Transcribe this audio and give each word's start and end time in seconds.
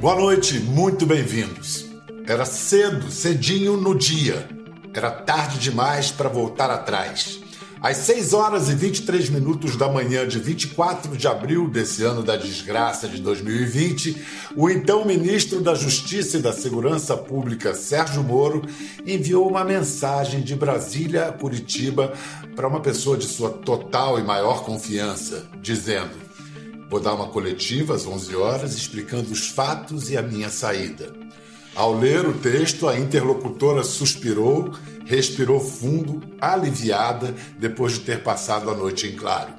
Boa 0.00 0.14
noite, 0.14 0.60
muito 0.60 1.04
bem-vindos. 1.04 1.86
Era 2.26 2.44
cedo, 2.44 3.10
cedinho 3.10 3.76
no 3.76 3.94
dia. 3.96 4.48
Era 4.94 5.10
tarde 5.10 5.58
demais 5.58 6.10
para 6.10 6.28
voltar 6.28 6.70
atrás. 6.70 7.40
Às 7.80 7.98
6 7.98 8.32
horas 8.32 8.68
e 8.70 8.74
23 8.74 9.28
minutos 9.28 9.76
da 9.76 9.88
manhã 9.88 10.26
de 10.26 10.38
24 10.38 11.14
de 11.14 11.28
abril 11.28 11.68
desse 11.68 12.02
ano 12.02 12.22
da 12.22 12.34
desgraça 12.34 13.06
de 13.06 13.20
2020, 13.20 14.16
o 14.56 14.70
então 14.70 15.04
ministro 15.04 15.60
da 15.60 15.74
Justiça 15.74 16.38
e 16.38 16.42
da 16.42 16.52
Segurança 16.52 17.16
Pública, 17.16 17.74
Sérgio 17.74 18.22
Moro, 18.22 18.62
enviou 19.06 19.46
uma 19.46 19.62
mensagem 19.62 20.40
de 20.40 20.56
Brasília 20.56 21.28
a 21.28 21.32
Curitiba 21.32 22.14
para 22.54 22.66
uma 22.66 22.80
pessoa 22.80 23.16
de 23.16 23.26
sua 23.26 23.50
total 23.50 24.18
e 24.18 24.24
maior 24.24 24.64
confiança, 24.64 25.46
dizendo: 25.60 26.16
Vou 26.88 26.98
dar 26.98 27.14
uma 27.14 27.28
coletiva 27.28 27.94
às 27.94 28.06
11 28.06 28.34
horas 28.36 28.74
explicando 28.74 29.30
os 29.30 29.48
fatos 29.48 30.10
e 30.10 30.16
a 30.16 30.22
minha 30.22 30.48
saída. 30.48 31.12
Ao 31.76 31.94
ler 31.94 32.26
o 32.26 32.32
texto, 32.32 32.88
a 32.88 32.98
interlocutora 32.98 33.84
suspirou, 33.84 34.72
respirou 35.04 35.60
fundo, 35.60 36.22
aliviada, 36.40 37.34
depois 37.58 37.92
de 37.92 38.00
ter 38.00 38.22
passado 38.22 38.70
a 38.70 38.74
noite 38.74 39.06
em 39.06 39.12
claro. 39.14 39.52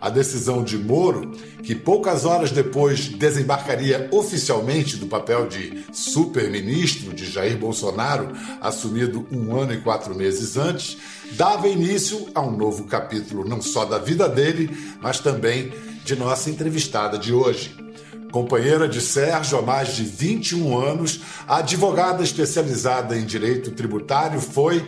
A 0.00 0.08
decisão 0.08 0.64
de 0.64 0.78
Moro, 0.78 1.32
que 1.62 1.74
poucas 1.74 2.24
horas 2.24 2.50
depois 2.50 3.08
desembarcaria 3.08 4.08
oficialmente 4.10 4.96
do 4.96 5.06
papel 5.06 5.46
de 5.48 5.84
super-ministro 5.92 7.12
de 7.12 7.30
Jair 7.30 7.58
Bolsonaro, 7.58 8.32
assumido 8.62 9.26
um 9.30 9.54
ano 9.54 9.74
e 9.74 9.82
quatro 9.82 10.14
meses 10.14 10.56
antes, 10.56 10.96
dava 11.32 11.68
início 11.68 12.26
a 12.34 12.40
um 12.40 12.56
novo 12.56 12.84
capítulo 12.84 13.46
não 13.46 13.60
só 13.60 13.84
da 13.84 13.98
vida 13.98 14.26
dele, 14.26 14.74
mas 15.02 15.20
também 15.20 15.74
de 16.06 16.16
nossa 16.16 16.48
entrevistada 16.48 17.18
de 17.18 17.34
hoje. 17.34 17.89
Companheira 18.30 18.88
de 18.88 19.00
Sérgio 19.00 19.58
há 19.58 19.62
mais 19.62 19.94
de 19.96 20.04
21 20.04 20.78
anos, 20.78 21.20
advogada 21.48 22.22
especializada 22.22 23.18
em 23.18 23.24
direito 23.24 23.72
tributário 23.72 24.40
foi, 24.40 24.84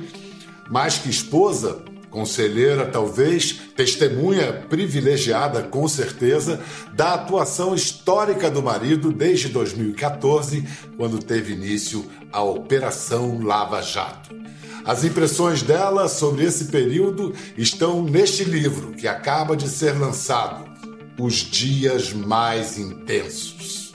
mais 0.70 0.98
que 0.98 1.10
esposa, 1.10 1.82
conselheira 2.10 2.86
talvez, 2.86 3.52
testemunha 3.74 4.52
privilegiada 4.68 5.62
com 5.62 5.88
certeza 5.88 6.60
da 6.94 7.14
atuação 7.14 7.74
histórica 7.74 8.50
do 8.50 8.62
marido 8.62 9.10
desde 9.10 9.48
2014, 9.48 10.64
quando 10.96 11.18
teve 11.18 11.54
início 11.54 12.04
a 12.30 12.42
Operação 12.42 13.42
Lava 13.42 13.82
Jato. 13.82 14.34
As 14.84 15.04
impressões 15.04 15.62
dela 15.62 16.08
sobre 16.08 16.44
esse 16.44 16.66
período 16.66 17.34
estão 17.56 18.02
neste 18.02 18.44
livro 18.44 18.92
que 18.92 19.06
acaba 19.06 19.56
de 19.56 19.68
ser 19.68 19.92
lançado, 19.92 20.71
os 21.22 21.34
dias 21.34 22.12
mais 22.12 22.78
intensos. 22.78 23.92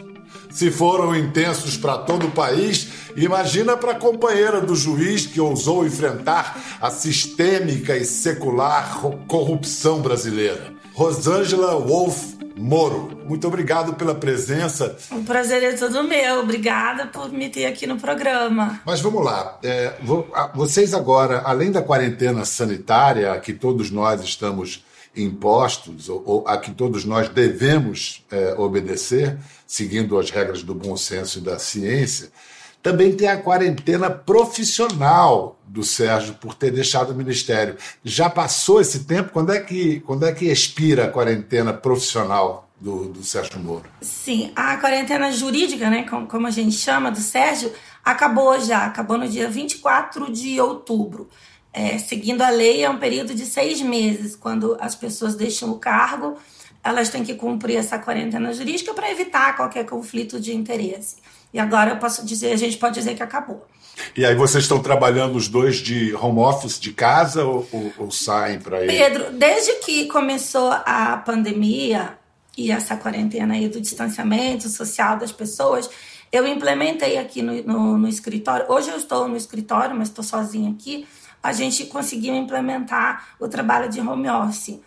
Se 0.49 0.71
foram 0.71 1.15
intensos 1.15 1.75
para 1.77 1.97
todo 1.97 2.27
o 2.27 2.31
país, 2.31 2.87
imagina 3.15 3.75
para 3.75 3.91
a 3.91 3.99
companheira 3.99 4.61
do 4.61 4.75
juiz 4.75 5.27
que 5.27 5.39
ousou 5.39 5.85
enfrentar 5.85 6.77
a 6.81 6.89
sistêmica 6.89 7.97
e 7.97 8.05
secular 8.05 9.01
corrupção 9.27 10.01
brasileira. 10.01 10.73
Rosângela 10.93 11.75
Wolf 11.75 12.37
Moro, 12.57 13.21
muito 13.25 13.47
obrigado 13.47 13.93
pela 13.93 14.15
presença. 14.15 14.97
O 15.11 15.23
prazer 15.23 15.63
é 15.63 15.73
todo 15.73 16.03
meu. 16.03 16.39
Obrigada 16.39 17.05
por 17.05 17.31
me 17.31 17.49
ter 17.49 17.67
aqui 17.67 17.85
no 17.85 17.97
programa. 17.97 18.81
Mas 18.83 18.99
vamos 18.99 19.23
lá. 19.23 19.59
É, 19.61 19.93
vocês 20.55 20.91
agora, 20.91 21.43
além 21.45 21.71
da 21.71 21.83
quarentena 21.83 22.43
sanitária 22.45 23.39
que 23.39 23.53
todos 23.53 23.91
nós 23.91 24.23
estamos 24.23 24.83
impostos, 25.17 26.09
ou, 26.09 26.23
ou 26.25 26.47
a 26.47 26.57
que 26.57 26.71
todos 26.71 27.03
nós 27.05 27.29
devemos 27.29 28.25
é, 28.31 28.53
obedecer, 28.57 29.37
seguindo 29.65 30.17
as 30.17 30.29
regras 30.29 30.63
do 30.63 30.73
bom 30.73 30.95
senso 30.95 31.39
e 31.39 31.41
da 31.41 31.59
ciência, 31.59 32.31
também 32.81 33.15
tem 33.15 33.27
a 33.27 33.37
quarentena 33.37 34.09
profissional 34.09 35.59
do 35.65 35.83
Sérgio 35.83 36.35
por 36.35 36.53
ter 36.53 36.71
deixado 36.71 37.11
o 37.11 37.15
ministério. 37.15 37.75
Já 38.03 38.29
passou 38.29 38.79
esse 38.79 39.03
tempo? 39.03 39.31
Quando 39.33 39.51
é 39.51 39.59
que, 39.59 39.99
quando 40.01 40.25
é 40.25 40.31
que 40.31 40.45
expira 40.45 41.05
a 41.05 41.09
quarentena 41.09 41.73
profissional 41.73 42.69
do, 42.79 43.09
do 43.09 43.23
Sérgio 43.23 43.59
Moro? 43.59 43.85
Sim, 44.01 44.51
a 44.55 44.77
quarentena 44.77 45.31
jurídica, 45.31 45.89
né, 45.89 46.03
como, 46.03 46.27
como 46.27 46.47
a 46.47 46.51
gente 46.51 46.75
chama, 46.75 47.11
do 47.11 47.19
Sérgio, 47.19 47.73
acabou 48.05 48.59
já. 48.61 48.85
Acabou 48.85 49.17
no 49.17 49.27
dia 49.27 49.49
24 49.49 50.31
de 50.31 50.61
outubro. 50.61 51.27
É, 51.73 51.97
seguindo 51.97 52.41
a 52.41 52.49
lei, 52.49 52.83
é 52.83 52.89
um 52.89 52.97
período 52.97 53.35
de 53.35 53.45
seis 53.45 53.81
meses. 53.81 54.35
Quando 54.35 54.77
as 54.79 54.95
pessoas 54.95 55.35
deixam 55.35 55.69
o 55.69 55.77
cargo, 55.77 56.37
elas 56.83 57.09
têm 57.09 57.23
que 57.23 57.33
cumprir 57.33 57.77
essa 57.77 57.99
quarentena 57.99 58.51
jurídica 58.53 58.93
para 58.93 59.11
evitar 59.11 59.55
qualquer 59.55 59.85
conflito 59.85 60.39
de 60.39 60.55
interesse. 60.55 61.17
E 61.53 61.59
agora 61.59 61.91
eu 61.91 61.97
posso 61.97 62.25
dizer, 62.25 62.51
a 62.51 62.55
gente 62.55 62.77
pode 62.77 62.95
dizer 62.95 63.15
que 63.15 63.23
acabou. 63.23 63.65
E 64.15 64.25
aí 64.25 64.35
vocês 64.35 64.63
estão 64.63 64.79
trabalhando 64.79 65.35
os 65.35 65.47
dois 65.47 65.77
de 65.77 66.13
home 66.15 66.39
office 66.39 66.79
de 66.79 66.93
casa 66.93 67.43
ou, 67.43 67.67
ou, 67.71 67.93
ou 67.97 68.11
saem 68.11 68.59
para 68.59 68.83
ir? 68.83 68.87
Pedro, 68.87 69.31
desde 69.33 69.73
que 69.75 70.05
começou 70.05 70.71
a 70.71 71.17
pandemia 71.17 72.17
e 72.57 72.71
essa 72.71 72.95
quarentena 72.95 73.53
aí 73.53 73.67
do 73.67 73.81
distanciamento 73.81 74.69
social 74.69 75.17
das 75.17 75.31
pessoas, 75.31 75.89
eu 76.31 76.47
implementei 76.47 77.17
aqui 77.17 77.41
no, 77.41 77.61
no, 77.63 77.97
no 77.97 78.07
escritório. 78.07 78.65
Hoje 78.69 78.89
eu 78.89 78.97
estou 78.97 79.27
no 79.27 79.35
escritório, 79.37 79.95
mas 79.95 80.09
estou 80.09 80.23
sozinha 80.23 80.71
aqui 80.71 81.07
a 81.41 81.51
gente 81.53 81.85
conseguiu 81.85 82.35
implementar 82.35 83.29
o 83.39 83.47
trabalho 83.47 83.89
de 83.89 83.99
home 83.99 84.29
office. 84.29 84.79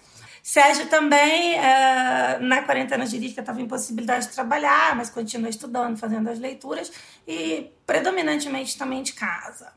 Sérgio 0.42 0.86
também, 0.86 1.54
é, 1.58 2.38
na 2.40 2.62
quarentena 2.62 3.04
jurídica, 3.06 3.40
estava 3.40 3.60
em 3.60 3.68
possibilidade 3.68 4.26
de 4.26 4.32
trabalhar, 4.32 4.96
mas 4.96 5.10
continua 5.10 5.50
estudando, 5.50 5.96
fazendo 5.96 6.28
as 6.28 6.38
leituras 6.38 6.90
e 7.28 7.70
predominantemente 7.86 8.76
também 8.76 9.02
de 9.02 9.12
casa. 9.12 9.72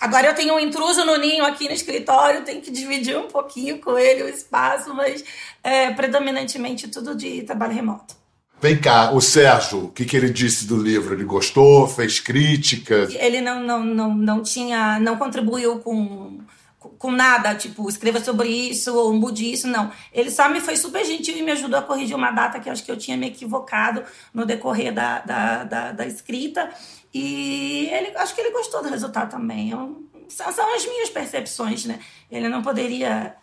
Agora 0.00 0.26
eu 0.26 0.34
tenho 0.34 0.54
um 0.54 0.60
intruso 0.60 1.04
no 1.04 1.16
ninho 1.16 1.44
aqui 1.44 1.68
no 1.68 1.74
escritório, 1.74 2.42
tenho 2.42 2.62
que 2.62 2.70
dividir 2.70 3.16
um 3.18 3.28
pouquinho 3.28 3.80
com 3.80 3.98
ele 3.98 4.22
o 4.22 4.28
espaço, 4.28 4.94
mas 4.94 5.22
é, 5.62 5.90
predominantemente 5.92 6.88
tudo 6.88 7.14
de 7.14 7.42
trabalho 7.42 7.74
remoto. 7.74 8.19
Vem 8.60 8.78
cá, 8.78 9.10
o 9.12 9.22
Sérgio, 9.22 9.84
o 9.84 9.88
que, 9.88 10.04
que 10.04 10.14
ele 10.14 10.28
disse 10.28 10.66
do 10.66 10.76
livro? 10.76 11.14
Ele 11.14 11.24
gostou? 11.24 11.88
Fez 11.88 12.20
críticas? 12.20 13.14
Ele 13.14 13.40
não, 13.40 13.62
não, 13.62 13.82
não, 13.82 14.14
não 14.14 14.42
tinha, 14.42 14.98
não 15.00 15.16
contribuiu 15.16 15.78
com, 15.78 16.40
com 16.78 17.10
nada, 17.10 17.54
tipo, 17.54 17.88
escreva 17.88 18.22
sobre 18.22 18.48
isso 18.48 18.94
ou 18.94 19.14
mude 19.14 19.50
isso, 19.50 19.66
não. 19.66 19.90
Ele 20.12 20.30
só 20.30 20.46
me 20.46 20.60
foi 20.60 20.76
super 20.76 21.02
gentil 21.06 21.38
e 21.38 21.42
me 21.42 21.52
ajudou 21.52 21.78
a 21.78 21.82
corrigir 21.82 22.14
uma 22.14 22.30
data 22.32 22.60
que 22.60 22.68
eu 22.68 22.72
acho 22.74 22.84
que 22.84 22.92
eu 22.92 22.98
tinha 22.98 23.16
me 23.16 23.28
equivocado 23.28 24.04
no 24.34 24.44
decorrer 24.44 24.92
da, 24.92 25.20
da, 25.20 25.64
da, 25.64 25.92
da 25.92 26.06
escrita. 26.06 26.70
E 27.14 27.88
ele, 27.90 28.14
acho 28.18 28.34
que 28.34 28.42
ele 28.42 28.52
gostou 28.52 28.82
do 28.82 28.90
resultado 28.90 29.30
também. 29.30 29.70
Eu, 29.70 30.04
são, 30.28 30.52
são 30.52 30.76
as 30.76 30.84
minhas 30.84 31.08
percepções, 31.08 31.86
né? 31.86 31.98
Ele 32.30 32.46
não 32.46 32.60
poderia 32.60 33.34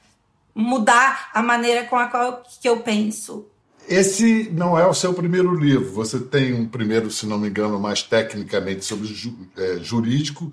mudar 0.54 1.32
a 1.34 1.42
maneira 1.42 1.86
com 1.86 1.98
a 1.98 2.06
qual 2.06 2.44
que 2.62 2.70
eu 2.70 2.82
penso. 2.82 3.48
Esse 3.88 4.50
não 4.52 4.78
é 4.78 4.86
o 4.86 4.94
seu 4.94 5.14
primeiro 5.14 5.56
livro. 5.56 5.92
Você 5.94 6.20
tem 6.20 6.54
um 6.54 6.68
primeiro, 6.68 7.10
se 7.10 7.26
não 7.26 7.38
me 7.38 7.48
engano, 7.48 7.80
mais 7.80 8.04
tecnicamente 8.04 8.84
sobre 8.84 9.08
ju, 9.08 9.34
é, 9.56 9.78
jurídico. 9.82 10.52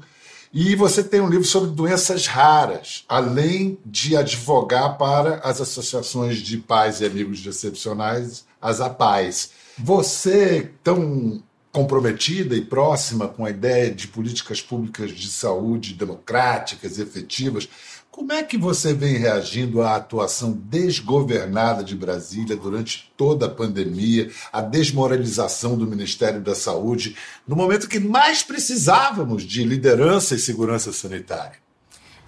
E 0.53 0.77
você 0.77 1.03
tem 1.03 1.21
um 1.21 1.29
livro 1.29 1.45
sobre 1.45 1.71
doenças 1.71 2.29
raras, 2.29 3.05
além 3.09 3.77
de 3.85 4.17
advogar 4.17 4.97
para 4.97 5.39
as 5.39 5.61
associações 5.61 6.39
de 6.39 6.59
pais 6.59 7.01
e 7.01 7.07
amigos 7.07 7.45
excepcionais, 7.45 8.45
as 8.63 8.81
APAES. 8.81 9.51
Você, 9.77 10.71
tão 10.85 11.43
comprometida 11.73 12.55
e 12.55 12.65
próxima 12.65 13.27
com 13.27 13.45
a 13.45 13.51
ideia 13.51 13.91
de 13.91 14.07
políticas 14.07 14.63
públicas 14.63 15.11
de 15.11 15.29
saúde 15.29 15.95
democráticas 15.95 16.99
e 16.99 17.03
efetivas, 17.03 17.69
como 18.15 18.33
é 18.33 18.45
que 18.45 18.57
você 18.57 18.95
vem 18.95 19.17
reagindo 19.17 19.83
à 19.83 19.97
atuação 19.97 20.53
desgovernada 20.53 21.83
de 21.83 21.97
Brasília 21.97 22.55
durante 22.55 23.13
toda 23.17 23.47
a 23.47 23.51
pandemia, 23.51 24.31
a 24.53 24.61
desmoralização 24.61 25.77
do 25.77 25.85
Ministério 25.85 26.41
da 26.41 26.55
Saúde, 26.55 27.17
no 27.45 27.57
momento 27.57 27.89
que 27.89 27.99
mais 27.99 28.41
precisávamos 28.41 29.43
de 29.43 29.65
liderança 29.65 30.37
e 30.37 30.39
segurança 30.39 30.93
sanitária? 30.93 31.59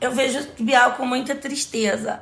Eu 0.01 0.11
vejo 0.11 0.45
Bial 0.59 0.95
com 0.95 1.07
muita 1.07 1.37
tristeza. 1.37 2.21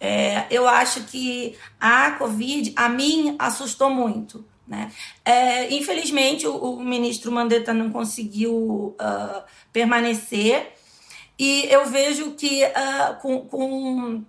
É, 0.00 0.46
eu 0.50 0.68
acho 0.68 1.04
que 1.04 1.56
a 1.78 2.10
Covid, 2.18 2.72
a 2.74 2.88
mim, 2.88 3.36
assustou 3.38 3.90
muito. 3.90 4.44
Né? 4.66 4.90
É, 5.24 5.72
infelizmente, 5.72 6.48
o, 6.48 6.56
o, 6.56 6.84
ministro 6.84 7.30
Mandetta 7.30 7.72
não 7.72 7.90
conseguiu 7.90 8.96
uh, 9.00 9.42
permanecer 9.72 10.77
e 11.38 11.66
eu 11.70 11.86
vejo 11.86 12.32
que 12.32 12.64
uh, 12.64 13.20
com, 13.20 13.40
com, 13.42 14.24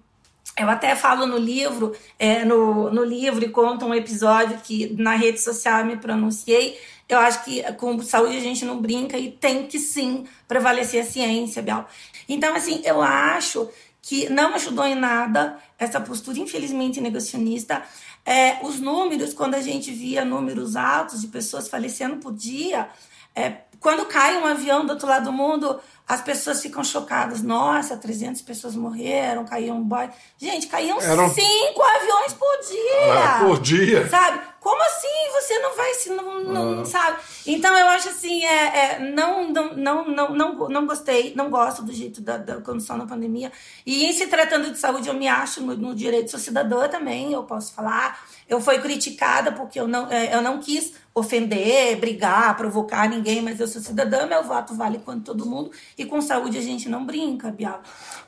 Eu 0.58 0.70
até 0.70 0.96
falo 0.96 1.26
no 1.26 1.38
livro, 1.38 1.96
é, 2.20 2.46
no, 2.46 2.92
no 2.92 3.04
livro 3.04 3.44
e 3.44 3.50
conto 3.50 3.86
um 3.86 3.94
episódio 3.94 4.60
que 4.60 4.94
na 5.02 5.16
rede 5.16 5.42
social 5.42 5.84
me 5.86 5.98
pronunciei. 5.98 6.80
Eu 7.08 7.18
acho 7.18 7.44
que 7.44 7.64
com 7.74 8.00
saúde 8.04 8.38
a 8.38 8.42
gente 8.42 8.64
não 8.64 8.80
brinca 8.80 9.18
e 9.18 9.32
tem 9.32 9.66
que 9.66 9.80
sim 9.80 10.26
prevalecer 10.48 11.02
a 11.02 11.06
ciência, 11.06 11.64
Bial. 11.64 11.88
Então, 12.28 12.56
assim, 12.56 12.82
eu 12.86 13.02
acho 13.02 13.68
que 14.02 14.30
não 14.30 14.54
ajudou 14.54 14.86
em 14.86 14.96
nada 14.96 15.58
essa 15.78 16.00
postura, 16.00 16.38
infelizmente, 16.40 17.02
negacionista. 17.02 17.82
É, 18.24 18.60
os 18.64 18.80
números, 18.80 19.34
quando 19.34 19.56
a 19.56 19.62
gente 19.62 19.92
via 19.92 20.24
números 20.24 20.76
altos 20.76 21.22
de 21.22 21.28
pessoas 21.28 21.68
falecendo 21.68 22.18
por 22.18 22.32
dia, 22.32 22.88
é, 23.36 23.62
quando 23.80 24.06
cai 24.06 24.38
um 24.38 24.46
avião 24.46 24.86
do 24.86 24.92
outro 24.92 25.08
lado 25.08 25.26
do 25.26 25.32
mundo, 25.32 25.80
as 26.10 26.22
pessoas 26.22 26.60
ficam 26.60 26.84
chocadas. 26.84 27.44
Nossa, 27.44 27.96
300 27.96 28.42
pessoas 28.42 28.76
morreram, 28.76 29.46
caiu 29.46 29.76
um 29.76 29.84
boy. 29.84 30.10
Gente, 30.40 30.66
caíam 30.66 31.00
Eram... 31.00 31.30
cinco 31.30 31.82
aviões 31.84 32.34
por 32.34 32.60
dia. 32.68 33.14
Ah, 33.14 33.40
por 33.46 33.60
dia. 33.62 34.10
Sabe? 34.10 34.42
Como 34.60 34.82
assim 34.82 35.08
você 35.32 35.60
não 35.60 35.76
vai 35.76 35.94
se 35.94 36.10
não, 36.10 36.44
não 36.44 36.82
ah. 36.82 36.86
sabe? 36.86 37.20
Então 37.46 37.78
eu 37.78 37.88
acho 37.88 38.10
assim, 38.10 38.44
é, 38.44 38.78
é, 38.78 39.00
não, 39.00 39.50
não, 39.50 39.74
não, 39.76 40.08
não, 40.08 40.34
não, 40.34 40.70
não 40.70 40.86
gostei, 40.88 41.34
não 41.36 41.50
gosto 41.50 41.84
do 41.84 41.94
jeito 41.94 42.22
da, 42.22 42.38
da 42.38 42.60
condição 42.60 42.98
da 42.98 43.06
pandemia. 43.06 43.52
E 43.86 44.06
em 44.06 44.12
se 44.12 44.28
tratando 44.28 44.72
de 44.72 44.80
saúde, 44.80 45.08
eu 45.08 45.14
me 45.14 45.28
acho 45.28 45.62
no, 45.62 45.78
no 45.78 45.96
direito, 45.96 46.32
sou 46.32 46.40
cidadã 46.40 46.90
também, 46.90 47.32
eu 47.32 47.44
posso 47.44 47.72
falar. 47.72 48.20
Eu 48.50 48.60
fui 48.60 48.80
criticada 48.80 49.52
porque 49.52 49.80
eu 49.80 49.88
não, 49.88 50.12
é, 50.12 50.36
eu 50.36 50.42
não 50.42 50.60
quis 50.60 50.92
ofender, 51.14 51.98
brigar, 51.98 52.58
provocar 52.58 53.08
ninguém, 53.08 53.42
mas 53.42 53.60
eu 53.60 53.68
sou 53.70 53.82
cidadã, 53.82 54.26
meu 54.26 54.44
voto 54.44 54.76
vale 54.76 55.00
quanto 55.00 55.24
todo 55.24 55.46
mundo. 55.46 55.72
E 55.98 56.06
com 56.06 56.22
saúde 56.22 56.58
a 56.58 56.62
gente 56.62 56.90
não 56.90 57.06
brinca, 57.06 57.52
Bial. 57.52 57.82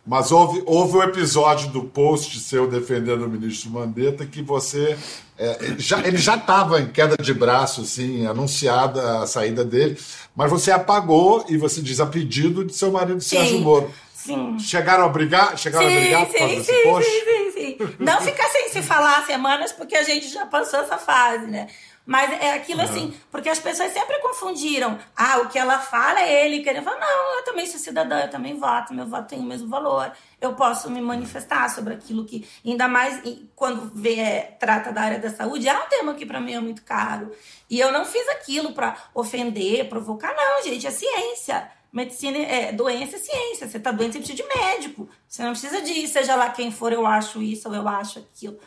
Mas 0.06 0.32
houve, 0.32 0.64
houve 0.66 0.98
um 0.98 1.04
episódio 1.04 1.70
do 1.70 1.84
post 1.84 2.40
seu 2.40 2.70
defendendo 2.70 3.26
o 3.26 3.30
ministro 3.30 3.70
Mandetta 3.70 4.26
que 4.26 4.42
você. 4.42 4.98
É, 5.38 5.58
ele 5.62 5.80
já 5.80 6.00
ele 6.00 6.18
já 6.18 6.36
estava 6.36 6.80
em 6.80 6.88
queda 6.88 7.18
de 7.18 7.34
braço, 7.34 7.82
assim, 7.82 8.26
anunciada 8.28 9.20
a 9.20 9.28
saída 9.28 9.66
dele, 9.66 10.00
mas 10.36 10.50
você 10.50 10.72
apagou 10.72 11.44
e 11.50 11.58
você 11.58 11.82
diz 11.82 12.00
a 12.00 12.06
pedido 12.06 12.64
de 12.64 12.74
seu 12.76 12.92
marido 12.92 13.20
sim, 13.20 13.38
Sérgio 13.38 13.60
Moro. 13.60 13.92
Sim. 14.14 14.60
Chegaram 14.60 15.06
a 15.06 15.10
brigar? 15.10 15.58
Chegaram 15.58 15.88
sim, 15.88 15.98
a 15.98 16.00
brigar 16.00 16.26
por 16.28 16.38
causa 16.38 16.54
sim, 16.54 16.60
desse 16.60 16.84
post? 16.84 17.10
Sim, 17.10 17.22
sim, 17.26 17.52
sim. 17.52 17.96
Não 17.98 18.22
ficar 18.22 18.48
sem 18.50 18.70
se 18.70 18.82
falar 18.84 19.26
semanas, 19.26 19.72
porque 19.72 19.96
a 19.96 20.04
gente 20.04 20.30
já 20.30 20.46
passou 20.46 20.80
essa 20.80 20.98
fase, 20.98 21.48
né? 21.48 21.68
Mas 22.06 22.32
é 22.42 22.54
aquilo 22.54 22.80
uhum. 22.80 22.86
assim, 22.86 23.14
porque 23.30 23.48
as 23.48 23.60
pessoas 23.60 23.94
sempre 23.94 24.20
confundiram. 24.20 24.98
Ah, 25.16 25.38
o 25.40 25.50
que 25.50 25.60
ela 25.60 25.80
fala 25.80 26.20
é 26.20 26.46
ele 26.46 26.64
querendo 26.64 26.84
falar, 26.84 27.00
não, 27.00 27.38
eu 27.38 27.44
também 27.44 27.66
sou 27.66 27.80
cidadã, 27.80 28.22
eu 28.22 28.30
também 28.30 28.58
voto, 28.58 28.94
meu 28.94 29.06
voto 29.06 29.30
tem 29.30 29.40
o 29.40 29.44
mesmo 29.44 29.68
valor. 29.68 30.12
Eu 30.40 30.56
posso 30.56 30.90
me 30.90 31.00
manifestar 31.00 31.70
sobre 31.70 31.94
aquilo 31.94 32.26
que, 32.26 32.48
ainda 32.66 32.88
mais 32.88 33.22
quando 33.56 33.92
vê, 33.94 34.20
é, 34.20 34.58
trata 34.60 34.92
da 34.92 35.02
área 35.02 35.20
da 35.20 35.30
saúde, 35.30 35.68
é 35.68 35.78
um 35.78 35.88
tema 35.88 36.16
que 36.16 36.26
para 36.26 36.40
mim 36.40 36.54
é 36.54 36.60
muito 36.60 36.84
caro. 36.84 37.32
E 37.70 37.80
eu 37.80 37.92
não 37.92 38.04
fiz 38.04 38.28
aquilo 38.30 38.74
para 38.74 38.98
ofender, 39.14 39.88
provocar, 39.88 40.34
não, 40.36 40.64
gente, 40.64 40.88
é 40.88 40.92
ciência. 40.92 41.72
Medicina 41.94 42.38
é 42.38 42.72
doença 42.72 43.18
é 43.18 43.20
ciência. 43.20 43.68
Você 43.68 43.80
tá 43.80 43.92
doente, 43.92 44.14
você 44.14 44.20
precisa 44.20 44.44
de 44.44 44.60
médico. 44.60 45.10
Você 45.28 45.44
não 45.44 45.52
precisa 45.52 45.82
de, 45.82 46.08
seja 46.08 46.36
lá 46.36 46.50
quem 46.50 46.72
for, 46.72 46.92
eu 46.94 47.06
acho 47.06 47.42
isso 47.42 47.68
ou 47.68 47.76
eu 47.76 47.88
acho 47.88 48.20
aquilo. 48.20 48.58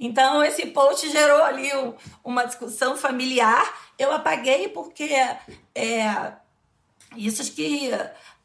Então, 0.00 0.42
esse 0.42 0.64
post 0.66 1.10
gerou 1.10 1.42
ali 1.44 1.68
uma 2.24 2.46
discussão 2.46 2.96
familiar. 2.96 3.92
Eu 3.98 4.10
apaguei 4.12 4.66
porque 4.68 5.12
é, 5.74 6.32
isso 7.14 7.52
que, 7.52 7.90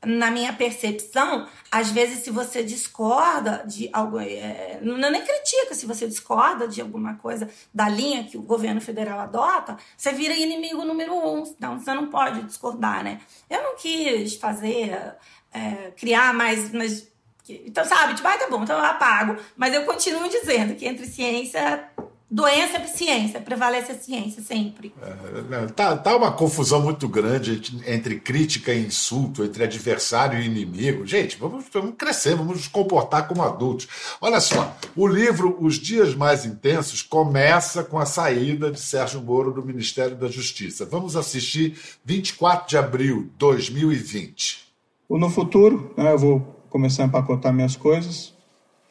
na 0.05 0.29
minha 0.29 0.51
percepção, 0.51 1.47
às 1.71 1.91
vezes, 1.91 2.25
se 2.25 2.29
você 2.29 2.61
discorda 2.61 3.63
de 3.65 3.89
algo. 3.93 4.19
É, 4.19 4.79
não 4.81 5.09
nem 5.09 5.23
critica, 5.23 5.73
se 5.73 5.85
você 5.85 6.05
discorda 6.05 6.67
de 6.67 6.81
alguma 6.81 7.15
coisa 7.15 7.49
da 7.73 7.87
linha 7.87 8.25
que 8.25 8.37
o 8.37 8.41
governo 8.41 8.81
federal 8.81 9.17
adota, 9.21 9.77
você 9.95 10.11
vira 10.11 10.35
inimigo 10.35 10.83
número 10.83 11.15
um. 11.15 11.43
Então, 11.43 11.79
você 11.79 11.93
não 11.93 12.07
pode 12.07 12.43
discordar, 12.43 13.01
né? 13.01 13.21
Eu 13.49 13.63
não 13.63 13.77
quis 13.77 14.35
fazer. 14.35 15.15
É, 15.53 15.91
criar 15.91 16.33
mais, 16.33 16.69
mais 16.73 17.07
então, 17.47 17.85
sabe, 17.85 18.15
tipo, 18.15 18.27
ah, 18.27 18.37
tá 18.37 18.49
bom, 18.49 18.63
então 18.63 18.77
eu 18.77 18.85
apago. 18.85 19.37
Mas 19.55 19.73
eu 19.73 19.83
continuo 19.83 20.27
dizendo 20.29 20.75
que 20.75 20.85
entre 20.87 21.05
ciência, 21.05 21.89
doença 22.29 22.79
e 22.79 22.87
ciência, 22.87 23.39
prevalece 23.39 23.91
a 23.91 23.95
ciência 23.95 24.41
sempre. 24.41 24.91
É, 25.01 25.67
tá, 25.67 25.95
tá 25.95 26.15
uma 26.15 26.31
confusão 26.31 26.81
muito 26.81 27.07
grande 27.07 27.61
entre 27.85 28.19
crítica 28.19 28.73
e 28.73 28.85
insulto, 28.85 29.43
entre 29.43 29.63
adversário 29.63 30.39
e 30.39 30.45
inimigo. 30.45 31.05
Gente, 31.05 31.37
vamos, 31.37 31.65
vamos 31.71 31.93
crescer, 31.95 32.35
vamos 32.35 32.57
nos 32.57 32.67
comportar 32.67 33.27
como 33.27 33.43
adultos. 33.43 33.87
Olha 34.19 34.39
só, 34.39 34.75
o 34.95 35.05
livro 35.05 35.55
Os 35.61 35.75
Dias 35.75 36.15
Mais 36.15 36.45
Intensos 36.45 37.03
começa 37.03 37.83
com 37.83 37.99
a 37.99 38.07
saída 38.07 38.71
de 38.71 38.79
Sérgio 38.79 39.21
Moro 39.21 39.51
do 39.51 39.63
Ministério 39.63 40.15
da 40.15 40.27
Justiça. 40.27 40.85
Vamos 40.85 41.15
assistir 41.15 41.79
24 42.03 42.67
de 42.67 42.77
abril 42.77 43.23
de 43.23 43.37
2020. 43.37 44.65
No 45.07 45.29
futuro, 45.29 45.93
né, 45.95 46.11
eu 46.11 46.17
vou 46.17 46.54
começar 46.75 47.03
a 47.03 47.05
empacotar 47.05 47.53
minhas 47.53 47.77
coisas 47.77 48.33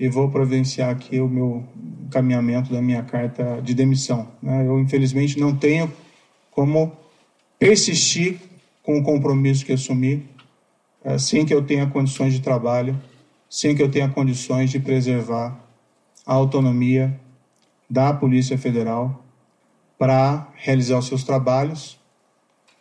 e 0.00 0.08
vou 0.08 0.30
providenciar 0.30 0.88
aqui 0.88 1.20
o 1.20 1.28
meu 1.28 1.62
encaminhamento 2.06 2.72
da 2.72 2.80
minha 2.80 3.02
carta 3.02 3.60
de 3.60 3.74
demissão. 3.74 4.26
Né? 4.42 4.66
Eu, 4.66 4.80
infelizmente, 4.80 5.38
não 5.38 5.54
tenho 5.54 5.92
como 6.50 6.96
persistir 7.58 8.40
com 8.82 8.96
o 8.98 9.02
compromisso 9.02 9.66
que 9.66 9.72
assumi 9.74 10.26
eh, 11.04 11.18
sem 11.18 11.44
que 11.44 11.52
eu 11.52 11.60
tenha 11.60 11.86
condições 11.86 12.32
de 12.32 12.40
trabalho, 12.40 12.98
sem 13.50 13.76
que 13.76 13.82
eu 13.82 13.90
tenha 13.90 14.08
condições 14.08 14.70
de 14.70 14.80
preservar 14.80 15.54
a 16.24 16.32
autonomia 16.32 17.20
da 17.88 18.14
Polícia 18.14 18.56
Federal 18.56 19.22
para 19.98 20.48
realizar 20.54 20.96
os 20.96 21.06
seus 21.06 21.22
trabalhos, 21.22 22.00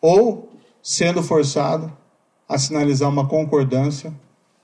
ou 0.01 0.49
sendo 0.81 1.21
forçado 1.21 1.91
a 2.47 2.57
sinalizar 2.57 3.09
uma 3.09 3.27
concordância 3.27 4.13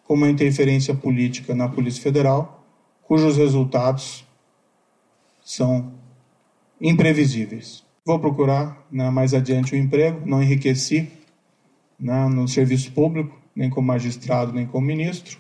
com 0.10 0.16
uma 0.16 0.28
interferência 0.28 0.96
política 0.96 1.54
na 1.54 1.70
Polícia 1.70 2.02
Federal, 2.02 2.66
cujos 3.04 3.38
resultados 3.38 4.26
são 5.40 5.94
imprevisíveis. 6.82 7.84
Vou 8.04 8.18
procurar 8.18 8.88
né, 8.92 9.12
mais 9.12 9.36
adiante 9.36 9.76
um 9.76 9.78
emprego, 9.78 10.26
não 10.26 10.42
enriqueci 10.42 11.12
né, 12.00 12.28
no 12.28 12.48
serviço 12.48 12.92
público, 12.92 13.40
nem 13.56 13.70
como 13.70 13.86
magistrado, 13.86 14.52
nem 14.52 14.66
como 14.66 14.88
ministro. 14.88 15.38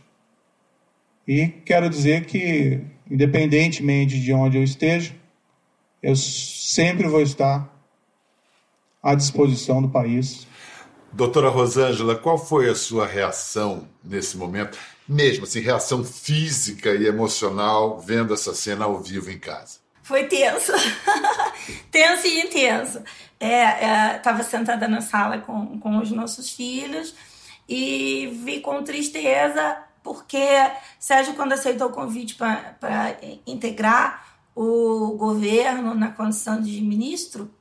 E 1.28 1.48
quero 1.48 1.90
dizer 1.90 2.28
que, 2.28 2.80
independentemente 3.10 4.22
de 4.22 4.32
onde 4.34 4.58
eu 4.58 4.64
esteja, 4.64 5.16
eu 6.00 6.16
sempre 6.16 7.08
vou 7.08 7.24
estar 7.24 7.76
à 9.02 9.16
disposição 9.16 9.82
do 9.82 9.90
país 9.90 10.46
Doutora 11.12 11.50
Rosângela, 11.50 12.16
qual 12.16 12.38
foi 12.38 12.70
a 12.70 12.76
sua 12.76 13.06
reação 13.06 13.88
nesse 14.04 14.38
momento? 14.38 14.78
Mesmo 15.08 15.44
assim, 15.44 15.60
reação 15.60 16.04
física 16.04 16.92
e 16.92 17.08
emocional 17.08 18.00
vendo 18.00 18.34
essa 18.34 18.54
cena 18.54 18.86
ao 18.86 19.00
vivo 19.00 19.32
em 19.32 19.40
casa? 19.40 19.80
Foi 20.04 20.26
tenso. 20.26 20.72
tenso 21.92 22.28
e 22.28 22.42
intenso. 22.42 23.02
Estava 23.40 24.40
é, 24.40 24.42
é, 24.42 24.44
sentada 24.44 24.88
na 24.88 25.02
sala 25.02 25.40
com, 25.40 25.80
com 25.80 25.98
os 26.00 26.12
nossos 26.12 26.52
filhos 26.52 27.16
e 27.68 28.28
vi 28.44 28.60
com 28.60 28.84
tristeza 28.84 29.78
porque 30.04 30.48
Sérgio, 31.00 31.34
quando 31.34 31.54
aceitou 31.54 31.90
o 31.90 31.92
convite 31.92 32.36
para 32.36 33.18
integrar 33.46 34.40
o 34.56 35.16
governo 35.18 35.94
na 35.94 36.10
condição 36.10 36.62
de 36.62 36.82
ministro, 36.82 37.54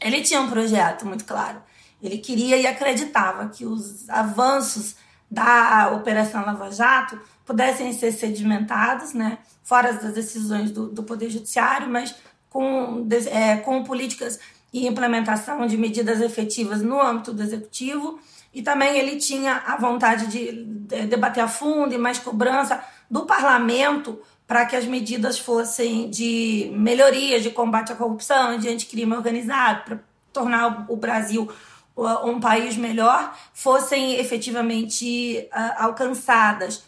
ele 0.00 0.22
tinha 0.22 0.40
um 0.40 0.50
projeto 0.50 1.06
muito 1.06 1.24
claro 1.24 1.62
ele 2.06 2.18
queria 2.18 2.56
e 2.56 2.66
acreditava 2.66 3.48
que 3.48 3.64
os 3.64 4.08
avanços 4.08 4.96
da 5.30 5.90
Operação 5.92 6.44
Lava 6.44 6.70
Jato 6.70 7.20
pudessem 7.44 7.92
ser 7.92 8.12
sedimentados, 8.12 9.12
né, 9.12 9.38
fora 9.62 9.92
das 9.92 10.12
decisões 10.12 10.70
do, 10.70 10.88
do 10.88 11.02
Poder 11.02 11.28
Judiciário, 11.30 11.88
mas 11.88 12.14
com, 12.48 13.06
é, 13.30 13.56
com 13.56 13.82
políticas 13.84 14.38
e 14.72 14.86
implementação 14.86 15.66
de 15.66 15.76
medidas 15.76 16.20
efetivas 16.20 16.82
no 16.82 17.00
âmbito 17.00 17.32
do 17.32 17.42
Executivo. 17.42 18.18
E 18.52 18.62
também 18.62 18.96
ele 18.98 19.16
tinha 19.16 19.62
a 19.66 19.76
vontade 19.76 20.26
de 20.26 20.64
debater 21.06 21.42
a 21.42 21.48
fundo 21.48 21.94
e 21.94 21.98
mais 21.98 22.18
cobrança 22.18 22.82
do 23.10 23.26
parlamento 23.26 24.18
para 24.46 24.64
que 24.64 24.76
as 24.76 24.86
medidas 24.86 25.38
fossem 25.38 26.08
de 26.08 26.70
melhoria, 26.74 27.40
de 27.40 27.50
combate 27.50 27.92
à 27.92 27.96
corrupção, 27.96 28.58
de 28.58 28.68
anticrime 28.68 29.14
organizado, 29.14 29.82
para 29.84 30.00
tornar 30.32 30.86
o 30.88 30.96
Brasil 30.96 31.50
um 31.96 32.38
país 32.38 32.76
melhor 32.76 33.34
fossem 33.54 34.16
efetivamente 34.16 35.48
uh, 35.52 35.84
alcançadas. 35.84 36.84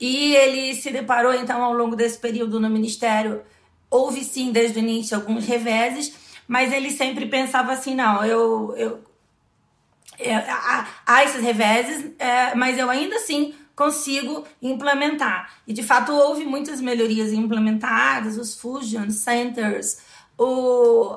E 0.00 0.34
ele 0.34 0.74
se 0.74 0.90
deparou, 0.90 1.34
então, 1.34 1.62
ao 1.62 1.72
longo 1.72 1.94
desse 1.94 2.18
período 2.18 2.58
no 2.58 2.70
Ministério, 2.70 3.42
houve 3.90 4.24
sim, 4.24 4.52
desde 4.52 4.78
o 4.78 4.80
início, 4.80 5.16
alguns 5.16 5.44
reveses, 5.44 6.14
mas 6.46 6.72
ele 6.72 6.90
sempre 6.90 7.26
pensava 7.26 7.72
assim: 7.72 7.94
não, 7.94 8.24
eu. 8.24 8.74
eu 8.76 9.08
é, 10.20 10.34
há, 10.34 11.24
esses 11.24 11.40
reveses, 11.40 12.12
é, 12.18 12.52
mas 12.56 12.76
eu 12.76 12.90
ainda 12.90 13.16
assim 13.16 13.54
consigo 13.76 14.44
implementar. 14.60 15.52
E 15.64 15.72
de 15.72 15.84
fato 15.84 16.12
houve 16.12 16.44
muitas 16.44 16.80
melhorias 16.80 17.32
implementadas, 17.32 18.36
os 18.36 18.56
fusion 18.56 19.10
centers, 19.10 19.98
o, 20.36 21.16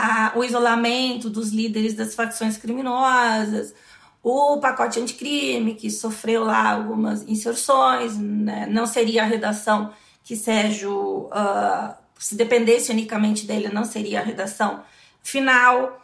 a, 0.00 0.32
o 0.38 0.44
isolamento 0.44 1.28
dos 1.28 1.50
líderes 1.50 1.94
das 1.94 2.14
facções 2.14 2.56
criminosas, 2.56 3.74
o 4.22 4.58
pacote 4.58 5.00
anticrime, 5.00 5.74
que 5.74 5.90
sofreu 5.90 6.44
lá 6.44 6.72
algumas 6.72 7.26
inserções, 7.28 8.18
né? 8.18 8.66
não 8.66 8.86
seria 8.86 9.22
a 9.22 9.26
redação 9.26 9.92
que 10.22 10.36
Sérgio, 10.36 11.26
uh, 11.26 11.94
se 12.18 12.34
dependesse 12.34 12.92
unicamente 12.92 13.46
dele, 13.46 13.68
não 13.68 13.84
seria 13.84 14.20
a 14.20 14.24
redação 14.24 14.82
final. 15.22 15.98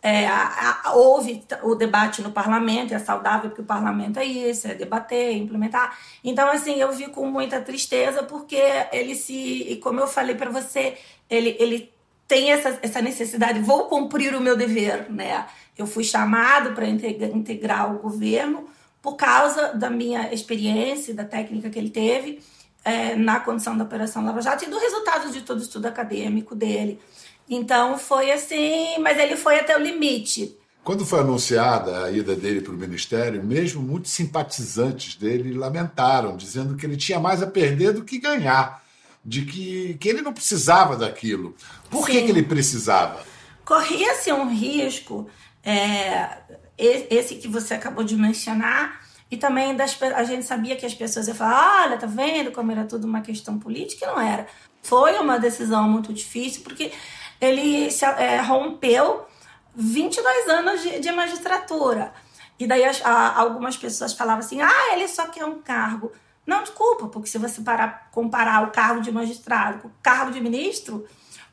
É, 0.00 0.26
a, 0.26 0.80
a, 0.84 0.92
houve 0.94 1.44
o 1.64 1.74
debate 1.74 2.22
no 2.22 2.30
parlamento, 2.30 2.94
é 2.94 2.98
saudável 2.98 3.50
porque 3.50 3.62
o 3.62 3.66
parlamento 3.66 4.18
é 4.18 4.24
isso, 4.24 4.68
é 4.68 4.74
debater, 4.74 5.36
implementar. 5.36 5.98
Então, 6.22 6.48
assim, 6.48 6.76
eu 6.76 6.92
vi 6.92 7.08
com 7.08 7.26
muita 7.26 7.60
tristeza 7.60 8.22
porque 8.22 8.60
ele 8.92 9.14
se, 9.14 9.78
como 9.82 10.00
eu 10.00 10.06
falei 10.06 10.36
para 10.36 10.50
você, 10.50 10.96
ele, 11.28 11.56
ele 11.58 11.92
tem 12.28 12.52
essa, 12.52 12.78
essa 12.82 13.00
necessidade, 13.00 13.58
vou 13.58 13.86
cumprir 13.86 14.34
o 14.34 14.40
meu 14.40 14.54
dever, 14.54 15.10
né? 15.10 15.46
Eu 15.76 15.86
fui 15.86 16.04
chamado 16.04 16.74
para 16.74 16.86
integrar 16.86 17.94
o 17.94 17.98
governo 17.98 18.68
por 19.00 19.16
causa 19.16 19.72
da 19.74 19.88
minha 19.88 20.32
experiência, 20.32 21.14
da 21.14 21.24
técnica 21.24 21.70
que 21.70 21.78
ele 21.78 21.88
teve 21.88 22.40
é, 22.84 23.14
na 23.16 23.40
condição 23.40 23.76
da 23.76 23.84
Operação 23.84 24.24
Lava 24.24 24.42
Jato 24.42 24.64
e 24.64 24.68
do 24.68 24.78
resultado 24.78 25.30
de 25.32 25.40
todo 25.40 25.58
o 25.58 25.62
estudo 25.62 25.86
acadêmico 25.86 26.54
dele. 26.54 27.00
Então 27.48 27.96
foi 27.96 28.30
assim, 28.30 28.98
mas 28.98 29.18
ele 29.18 29.36
foi 29.36 29.58
até 29.58 29.76
o 29.76 29.80
limite. 29.80 30.54
Quando 30.84 31.04
foi 31.04 31.20
anunciada 31.20 32.04
a 32.04 32.10
ida 32.10 32.34
dele 32.34 32.60
para 32.60 32.72
o 32.72 32.76
ministério, 32.76 33.42
mesmo 33.42 33.82
muitos 33.82 34.10
simpatizantes 34.10 35.16
dele 35.16 35.52
lamentaram, 35.52 36.36
dizendo 36.36 36.76
que 36.76 36.86
ele 36.86 36.96
tinha 36.96 37.20
mais 37.20 37.42
a 37.42 37.46
perder 37.46 37.92
do 37.92 38.04
que 38.04 38.18
ganhar, 38.18 38.82
de 39.24 39.42
que, 39.42 39.94
que 39.94 40.08
ele 40.08 40.22
não 40.22 40.32
precisava 40.32 40.96
daquilo. 40.96 41.54
Por 41.90 42.06
que, 42.06 42.22
que 42.22 42.30
ele 42.30 42.42
precisava? 42.42 43.24
Corria-se 43.64 44.32
um 44.32 44.48
risco, 44.48 45.28
é, 45.62 46.38
esse 46.78 47.36
que 47.36 47.48
você 47.48 47.74
acabou 47.74 48.04
de 48.04 48.16
mencionar, 48.16 49.00
e 49.30 49.36
também 49.36 49.76
das, 49.76 50.00
a 50.02 50.24
gente 50.24 50.46
sabia 50.46 50.76
que 50.76 50.86
as 50.86 50.94
pessoas 50.94 51.28
iam 51.28 51.36
falar: 51.36 51.84
olha, 51.84 51.98
tá 51.98 52.06
vendo 52.06 52.50
como 52.50 52.72
era 52.72 52.84
tudo 52.84 53.06
uma 53.06 53.20
questão 53.20 53.58
política? 53.58 54.06
E 54.06 54.08
não 54.08 54.20
era. 54.20 54.46
Foi 54.82 55.18
uma 55.18 55.38
decisão 55.38 55.88
muito 55.88 56.12
difícil, 56.14 56.62
porque 56.62 56.92
ele 57.40 57.90
se, 57.90 58.04
é, 58.04 58.40
rompeu 58.40 59.26
22 59.74 60.48
anos 60.48 60.82
de, 60.82 61.00
de 61.00 61.12
magistratura. 61.12 62.12
E 62.58 62.66
daí 62.66 62.84
as, 62.84 63.04
a, 63.04 63.38
algumas 63.38 63.76
pessoas 63.76 64.14
falavam 64.14 64.40
assim: 64.40 64.62
ah, 64.62 64.92
ele 64.94 65.06
só 65.06 65.26
quer 65.26 65.44
um 65.44 65.60
cargo. 65.60 66.10
Não, 66.48 66.62
desculpa, 66.62 67.08
porque 67.08 67.28
se 67.28 67.36
você 67.36 67.60
parar, 67.60 68.08
comparar 68.10 68.62
o 68.62 68.70
cargo 68.70 69.02
de 69.02 69.12
magistrado 69.12 69.80
com 69.80 69.88
o 69.88 69.92
cargo 70.02 70.32
de 70.32 70.40
ministro, 70.40 71.06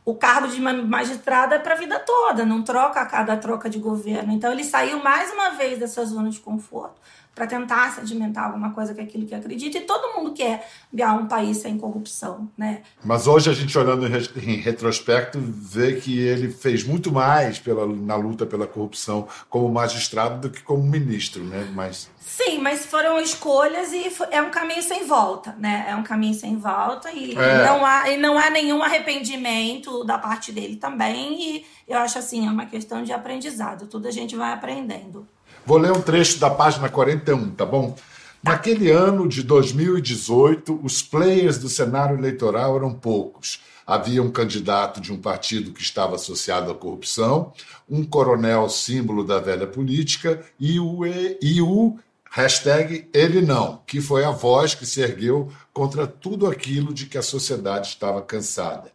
o 0.06 0.16
cargo 0.16 0.48
de 0.48 0.62
magistrado 0.62 1.54
é 1.54 1.60
para 1.60 1.74
a 1.74 1.78
vida 1.78 2.00
toda, 2.00 2.46
não 2.46 2.64
troca 2.64 3.02
a 3.02 3.06
cada 3.06 3.36
troca 3.36 3.70
de 3.70 3.78
governo. 3.78 4.32
Então 4.32 4.54
ele 4.54 4.64
saiu 4.64 5.04
mais 5.04 5.30
uma 5.34 5.50
vez 5.50 5.78
dessa 5.78 6.06
zona 6.06 6.30
de 6.30 6.40
conforto 6.40 7.02
para 7.36 7.46
tentar 7.46 7.94
sedimentar 7.94 8.46
alguma 8.46 8.72
coisa 8.72 8.94
que 8.94 9.02
é 9.02 9.04
aquilo 9.04 9.26
que 9.26 9.36
acredita, 9.36 9.78
e 9.78 9.82
todo 9.82 10.16
mundo 10.16 10.32
quer 10.32 10.68
criar 10.90 11.14
um 11.14 11.28
país 11.28 11.58
sem 11.58 11.78
corrupção, 11.78 12.50
né? 12.58 12.82
Mas 13.04 13.28
hoje 13.28 13.50
a 13.50 13.54
gente 13.54 13.78
olhando 13.78 14.08
em 14.08 14.56
retrospecto 14.56 15.38
vê 15.40 15.94
que 15.94 16.18
ele 16.18 16.50
fez 16.50 16.84
muito 16.84 17.12
mais 17.12 17.60
pela, 17.60 17.86
na 17.86 18.16
luta 18.16 18.46
pela 18.46 18.66
corrupção 18.66 19.28
como 19.50 19.68
magistrado 19.70 20.40
do 20.40 20.50
que 20.50 20.64
como 20.64 20.82
ministro, 20.82 21.44
né? 21.44 21.70
Mas 21.76 22.10
Sim, 22.26 22.58
mas 22.58 22.86
foram 22.86 23.20
escolhas 23.20 23.94
e 23.94 24.12
é 24.32 24.42
um 24.42 24.50
caminho 24.50 24.82
sem 24.82 25.06
volta, 25.06 25.56
né? 25.60 25.86
É 25.88 25.96
um 25.96 26.04
caminho 26.04 26.34
sem 26.34 26.58
volta 26.58 27.12
e, 27.12 27.34
é. 27.34 27.64
não, 27.64 27.86
há, 27.86 28.10
e 28.10 28.18
não 28.18 28.38
há 28.38 28.50
nenhum 28.50 28.82
arrependimento 28.82 30.04
da 30.04 30.18
parte 30.18 30.52
dele 30.52 30.76
também. 30.76 31.40
E 31.40 31.66
eu 31.88 31.98
acho 32.00 32.18
assim, 32.18 32.48
é 32.48 32.50
uma 32.50 32.66
questão 32.66 33.04
de 33.04 33.14
aprendizado. 33.14 33.88
Tudo 33.88 34.08
a 34.08 34.12
gente 34.12 34.36
vai 34.36 34.52
aprendendo. 34.52 35.28
Vou 35.66 35.78
ler 35.78 35.92
um 35.92 36.02
trecho 36.02 36.40
da 36.40 36.50
página 36.50 36.90
41, 36.90 37.52
tá 37.52 37.66
bom? 37.66 37.96
Naquele 38.44 38.92
ano 38.92 39.28
de 39.28 39.42
2018, 39.42 40.80
os 40.84 41.02
players 41.02 41.58
do 41.58 41.68
cenário 41.68 42.18
eleitoral 42.18 42.78
eram 42.78 42.94
poucos. 42.94 43.60
Havia 43.88 44.22
um 44.22 44.32
candidato 44.32 45.02
de 45.02 45.12
um 45.12 45.18
partido 45.18 45.72
que 45.72 45.82
estava 45.82 46.16
associado 46.16 46.72
à 46.72 46.76
corrupção, 46.76 47.54
um 47.90 48.04
coronel 48.04 48.70
símbolo 48.70 49.24
da 49.24 49.40
velha 49.40 49.66
política 49.66 50.44
e 50.60 50.80
o, 50.80 51.02
e 51.06 51.62
o 51.62 51.98
hashtag 52.32 53.08
ele 53.14 53.42
não, 53.42 53.82
que 53.88 54.02
foi 54.02 54.24
a 54.24 54.32
voz 54.32 54.76
que 54.76 54.86
se 54.86 55.02
ergueu 55.02 55.52
contra 55.74 56.06
tudo 56.06 56.48
aquilo 56.48 56.94
de 56.94 57.06
que 57.06 57.18
a 57.18 57.24
sociedade 57.24 57.88
estava 57.88 58.22
cansada. 58.22 58.95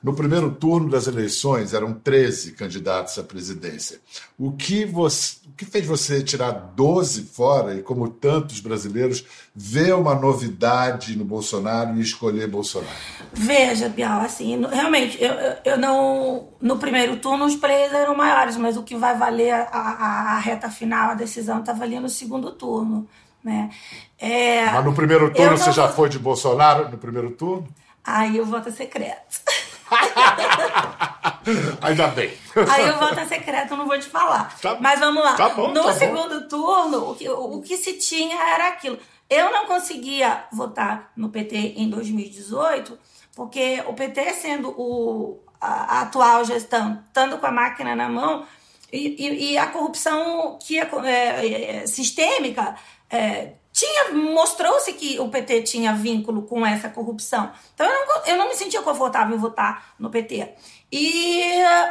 No 0.00 0.14
primeiro 0.14 0.52
turno 0.52 0.88
das 0.88 1.08
eleições, 1.08 1.74
eram 1.74 1.92
13 1.92 2.52
candidatos 2.52 3.18
à 3.18 3.24
presidência. 3.24 3.98
O 4.38 4.52
que, 4.52 4.84
você, 4.84 5.38
o 5.48 5.56
que 5.56 5.64
fez 5.64 5.84
você 5.84 6.22
tirar 6.22 6.52
12 6.52 7.22
fora 7.24 7.74
e, 7.74 7.82
como 7.82 8.08
tantos 8.08 8.60
brasileiros, 8.60 9.24
ver 9.52 9.92
uma 9.96 10.14
novidade 10.14 11.18
no 11.18 11.24
Bolsonaro 11.24 11.96
e 11.96 12.00
escolher 12.00 12.46
Bolsonaro? 12.46 12.94
Veja, 13.32 13.88
Bial, 13.88 14.20
assim, 14.20 14.64
realmente, 14.66 15.18
eu, 15.20 15.32
eu 15.64 15.76
não. 15.76 16.48
No 16.60 16.78
primeiro 16.78 17.16
turno, 17.16 17.44
os 17.44 17.56
players 17.56 17.92
eram 17.92 18.14
maiores, 18.14 18.56
mas 18.56 18.76
o 18.76 18.84
que 18.84 18.94
vai 18.94 19.18
valer 19.18 19.52
a, 19.52 19.62
a, 19.62 20.36
a 20.36 20.38
reta 20.38 20.70
final, 20.70 21.10
a 21.10 21.14
decisão, 21.14 21.58
estava 21.58 21.82
ali 21.82 21.98
no 21.98 22.08
segundo 22.08 22.52
turno. 22.52 23.04
Né? 23.42 23.70
É, 24.16 24.66
mas 24.66 24.84
no 24.84 24.94
primeiro 24.94 25.32
turno 25.32 25.50
não... 25.50 25.56
você 25.56 25.72
já 25.72 25.88
foi 25.88 26.08
de 26.08 26.20
Bolsonaro 26.20 26.88
no 26.88 26.98
primeiro 26.98 27.32
turno? 27.32 27.66
Aí 28.04 28.40
o 28.40 28.44
voto 28.46 28.68
é 28.68 28.72
secreto. 28.72 29.40
Ainda 31.80 32.08
bem. 32.08 32.32
Aí 32.70 32.90
o 32.90 32.98
voto 32.98 33.20
é 33.20 33.26
secreto, 33.26 33.76
não 33.76 33.86
vou 33.86 33.98
te 33.98 34.06
falar. 34.06 34.56
Tá, 34.60 34.76
Mas 34.80 35.00
vamos 35.00 35.22
lá. 35.22 35.34
Tá 35.34 35.48
bom, 35.50 35.68
no 35.68 35.84
tá 35.84 35.94
segundo 35.94 36.40
bom. 36.40 36.48
turno, 36.48 37.10
o 37.10 37.14
que, 37.14 37.28
o 37.28 37.62
que 37.62 37.76
se 37.76 37.94
tinha 37.94 38.36
era 38.36 38.68
aquilo. 38.68 38.98
Eu 39.30 39.50
não 39.52 39.66
conseguia 39.66 40.44
votar 40.52 41.10
no 41.16 41.28
PT 41.28 41.56
em 41.76 41.88
2018, 41.88 42.98
porque 43.34 43.82
o 43.86 43.94
PT, 43.94 44.32
sendo 44.34 44.70
o, 44.70 45.42
a, 45.60 45.98
a 45.98 46.00
atual 46.02 46.44
gestão, 46.44 47.02
estando 47.06 47.38
com 47.38 47.46
a 47.46 47.52
máquina 47.52 47.94
na 47.94 48.08
mão, 48.08 48.46
e, 48.92 49.16
e, 49.18 49.52
e 49.52 49.58
a 49.58 49.66
corrupção 49.66 50.58
que 50.62 50.78
é, 50.78 50.88
é, 51.04 51.76
é 51.76 51.86
sistêmica 51.86 52.74
é, 53.10 53.52
tinha 53.78 54.12
mostrou-se 54.12 54.92
que 54.94 55.20
o 55.20 55.28
PT 55.28 55.62
tinha 55.62 55.94
vínculo 55.94 56.42
com 56.42 56.66
essa 56.66 56.88
corrupção. 56.88 57.52
Então 57.74 57.86
eu 57.86 58.06
não, 58.06 58.26
eu 58.26 58.36
não 58.36 58.48
me 58.48 58.54
sentia 58.54 58.82
confortável 58.82 59.36
em 59.36 59.38
votar 59.38 59.94
no 59.98 60.10
PT. 60.10 60.54
E 60.90 61.42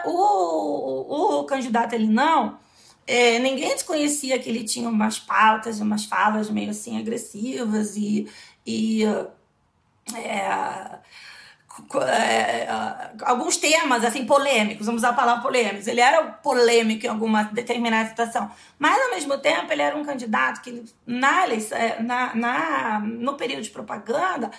o, 0.05 0.11
o, 0.11 1.39
o 1.39 1.43
candidato 1.45 1.93
ele 1.93 2.07
não, 2.07 2.59
é, 3.05 3.39
ninguém 3.39 3.69
desconhecia 3.69 4.37
que 4.37 4.49
ele 4.49 4.65
tinha 4.65 4.89
umas 4.89 5.17
pautas, 5.17 5.79
umas 5.79 6.03
falas 6.03 6.49
meio 6.49 6.71
assim 6.71 6.99
agressivas 6.99 7.95
e, 7.95 8.27
e 8.65 9.05
é, 10.13 10.99
é, 12.01 12.67
alguns 13.21 13.57
temas 13.57 14.03
assim 14.03 14.25
polêmicos, 14.25 14.85
vamos 14.85 15.01
usar 15.01 15.09
a 15.09 15.13
palavra 15.13 15.41
polêmicos. 15.41 15.87
Ele 15.87 16.01
era 16.01 16.23
polêmico 16.23 17.05
em 17.05 17.09
alguma 17.09 17.43
determinada 17.43 18.09
situação, 18.09 18.49
mas 18.79 18.99
ao 19.01 19.11
mesmo 19.11 19.37
tempo 19.37 19.71
ele 19.71 19.81
era 19.81 19.95
um 19.95 20.03
candidato 20.03 20.61
que 20.61 20.83
na, 21.05 21.45
é, 21.45 22.01
na, 22.01 22.35
na 22.35 22.99
no 22.99 23.35
período 23.35 23.61
de 23.61 23.69
propaganda 23.69 24.51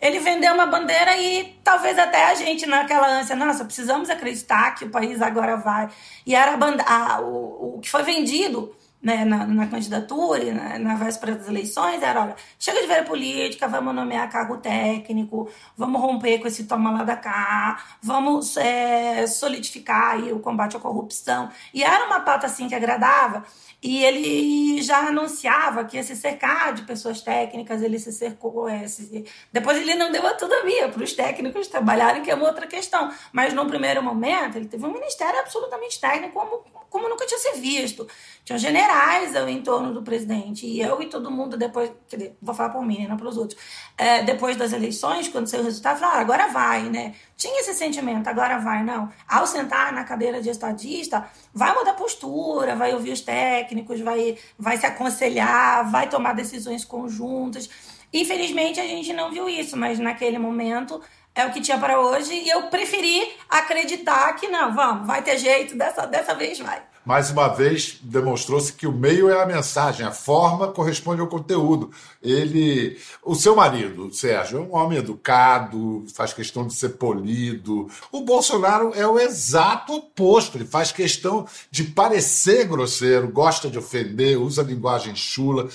ele 0.00 0.18
vendeu 0.18 0.52
uma 0.52 0.66
bandeira 0.66 1.16
e 1.16 1.58
talvez 1.64 1.98
até 1.98 2.26
a 2.26 2.34
gente 2.34 2.66
naquela 2.66 3.08
ânsia, 3.08 3.34
nossa, 3.34 3.64
precisamos 3.64 4.10
acreditar 4.10 4.74
que 4.74 4.84
o 4.84 4.90
país 4.90 5.22
agora 5.22 5.56
vai. 5.56 5.88
E 6.26 6.34
era 6.34 6.52
a 6.52 6.56
banda, 6.56 6.82
a, 6.82 7.20
o, 7.20 7.76
o 7.76 7.80
que 7.80 7.90
foi 7.90 8.02
vendido 8.02 8.74
né, 9.04 9.24
na, 9.24 9.46
na, 9.46 9.66
candidatura, 9.66 10.52
na, 10.52 10.78
na 10.78 10.94
véspera 10.94 11.34
das 11.34 11.46
eleições, 11.46 12.02
era, 12.02 12.22
olha, 12.22 12.36
chega 12.58 12.80
de 12.80 12.86
ver 12.86 13.04
política, 13.04 13.68
vamos 13.68 13.94
nomear 13.94 14.30
cargo 14.30 14.56
técnico, 14.56 15.50
vamos 15.76 16.00
romper 16.00 16.38
com 16.38 16.48
esse 16.48 16.64
toma 16.64 16.90
lá 16.90 17.04
da 17.04 17.14
cá, 17.14 17.84
vamos 18.02 18.56
é, 18.56 19.26
solidificar 19.26 20.12
aí 20.12 20.32
o 20.32 20.40
combate 20.40 20.76
à 20.78 20.80
corrupção. 20.80 21.50
E 21.74 21.84
era 21.84 22.06
uma 22.06 22.20
pauta, 22.20 22.46
assim, 22.46 22.66
que 22.66 22.74
agradava, 22.74 23.44
e 23.84 24.02
ele 24.02 24.80
já 24.82 25.08
anunciava 25.08 25.84
que 25.84 25.98
ia 25.98 26.02
se 26.02 26.16
cercar 26.16 26.72
de 26.72 26.84
pessoas 26.84 27.20
técnicas, 27.20 27.82
ele 27.82 27.98
se 27.98 28.10
cercou. 28.12 28.66
É, 28.66 28.88
se... 28.88 29.26
Depois 29.52 29.76
ele 29.76 29.94
não 29.94 30.10
deu 30.10 30.26
autonomia 30.26 30.88
para 30.88 31.04
os 31.04 31.12
técnicos 31.12 31.68
trabalharem, 31.68 32.22
que 32.22 32.30
é 32.30 32.34
uma 32.34 32.46
outra 32.46 32.66
questão. 32.66 33.12
Mas 33.30 33.52
num 33.52 33.68
primeiro 33.68 34.02
momento, 34.02 34.56
ele 34.56 34.68
teve 34.68 34.86
um 34.86 34.90
ministério 34.90 35.38
absolutamente 35.38 36.00
técnico, 36.00 36.32
como, 36.32 36.64
como 36.88 37.10
nunca 37.10 37.26
tinha 37.26 37.38
sido 37.38 37.60
visto. 37.60 38.08
Tinha 38.42 38.58
generais 38.94 39.34
ao 39.36 39.48
entorno 39.48 39.92
do 39.92 40.02
presidente. 40.02 40.66
E 40.66 40.80
eu 40.80 41.02
e 41.02 41.06
todo 41.06 41.30
mundo, 41.30 41.56
depois, 41.56 41.90
dizer, 42.08 42.36
vou 42.40 42.54
falar 42.54 42.70
por 42.70 42.84
mim, 42.84 43.00
né, 43.00 43.08
não 43.08 43.16
pelos 43.16 43.36
outros, 43.36 43.60
é, 43.98 44.22
depois 44.22 44.56
das 44.56 44.72
eleições, 44.72 45.28
quando 45.28 45.46
saiu 45.46 45.62
o 45.62 45.64
resultado, 45.64 45.98
falaram, 45.98 46.18
ah, 46.18 46.20
agora 46.20 46.48
vai, 46.48 46.82
né? 46.84 47.14
Tinha 47.36 47.60
esse 47.60 47.74
sentimento, 47.74 48.28
agora 48.28 48.58
vai, 48.58 48.82
não. 48.82 49.10
Ao 49.28 49.46
sentar 49.46 49.92
na 49.92 50.04
cadeira 50.04 50.40
de 50.40 50.48
estadista, 50.48 51.28
vai 51.52 51.74
mudar 51.74 51.94
postura, 51.94 52.76
vai 52.76 52.94
ouvir 52.94 53.12
os 53.12 53.20
técnicos, 53.20 54.00
vai, 54.00 54.38
vai 54.58 54.76
se 54.76 54.86
aconselhar, 54.86 55.90
vai 55.90 56.08
tomar 56.08 56.34
decisões 56.34 56.84
conjuntas. 56.84 57.68
Infelizmente, 58.12 58.78
a 58.78 58.86
gente 58.86 59.12
não 59.12 59.30
viu 59.30 59.48
isso, 59.48 59.76
mas 59.76 59.98
naquele 59.98 60.38
momento 60.38 61.00
é 61.34 61.44
o 61.44 61.50
que 61.50 61.60
tinha 61.60 61.78
para 61.78 62.00
hoje 62.00 62.32
e 62.32 62.48
eu 62.48 62.68
preferi 62.68 63.32
acreditar 63.50 64.32
que 64.34 64.46
não, 64.46 64.72
vamos, 64.72 65.04
vai 65.04 65.20
ter 65.20 65.36
jeito, 65.36 65.76
dessa, 65.76 66.06
dessa 66.06 66.32
vez 66.32 66.60
vai. 66.60 66.80
Mais 67.04 67.30
uma 67.30 67.48
vez 67.48 67.98
demonstrou-se 68.00 68.72
que 68.72 68.86
o 68.86 68.92
meio 68.92 69.28
é 69.28 69.42
a 69.42 69.46
mensagem, 69.46 70.06
a 70.06 70.10
forma 70.10 70.68
corresponde 70.68 71.20
ao 71.20 71.26
conteúdo. 71.26 71.90
Ele, 72.22 72.98
o 73.22 73.34
seu 73.34 73.54
marido, 73.54 74.12
Sérgio, 74.12 74.58
é 74.58 74.62
um 74.62 74.74
homem 74.74 74.98
educado, 74.98 76.04
faz 76.14 76.32
questão 76.32 76.66
de 76.66 76.74
ser 76.74 76.90
polido. 76.90 77.90
O 78.10 78.22
Bolsonaro 78.22 78.92
é 78.94 79.06
o 79.06 79.18
exato 79.18 79.94
oposto, 79.94 80.56
ele 80.56 80.64
faz 80.64 80.92
questão 80.92 81.46
de 81.70 81.84
parecer 81.84 82.66
grosseiro, 82.66 83.28
gosta 83.28 83.68
de 83.68 83.78
ofender, 83.78 84.40
usa 84.40 84.62
linguagem 84.62 85.14
chula. 85.14 85.68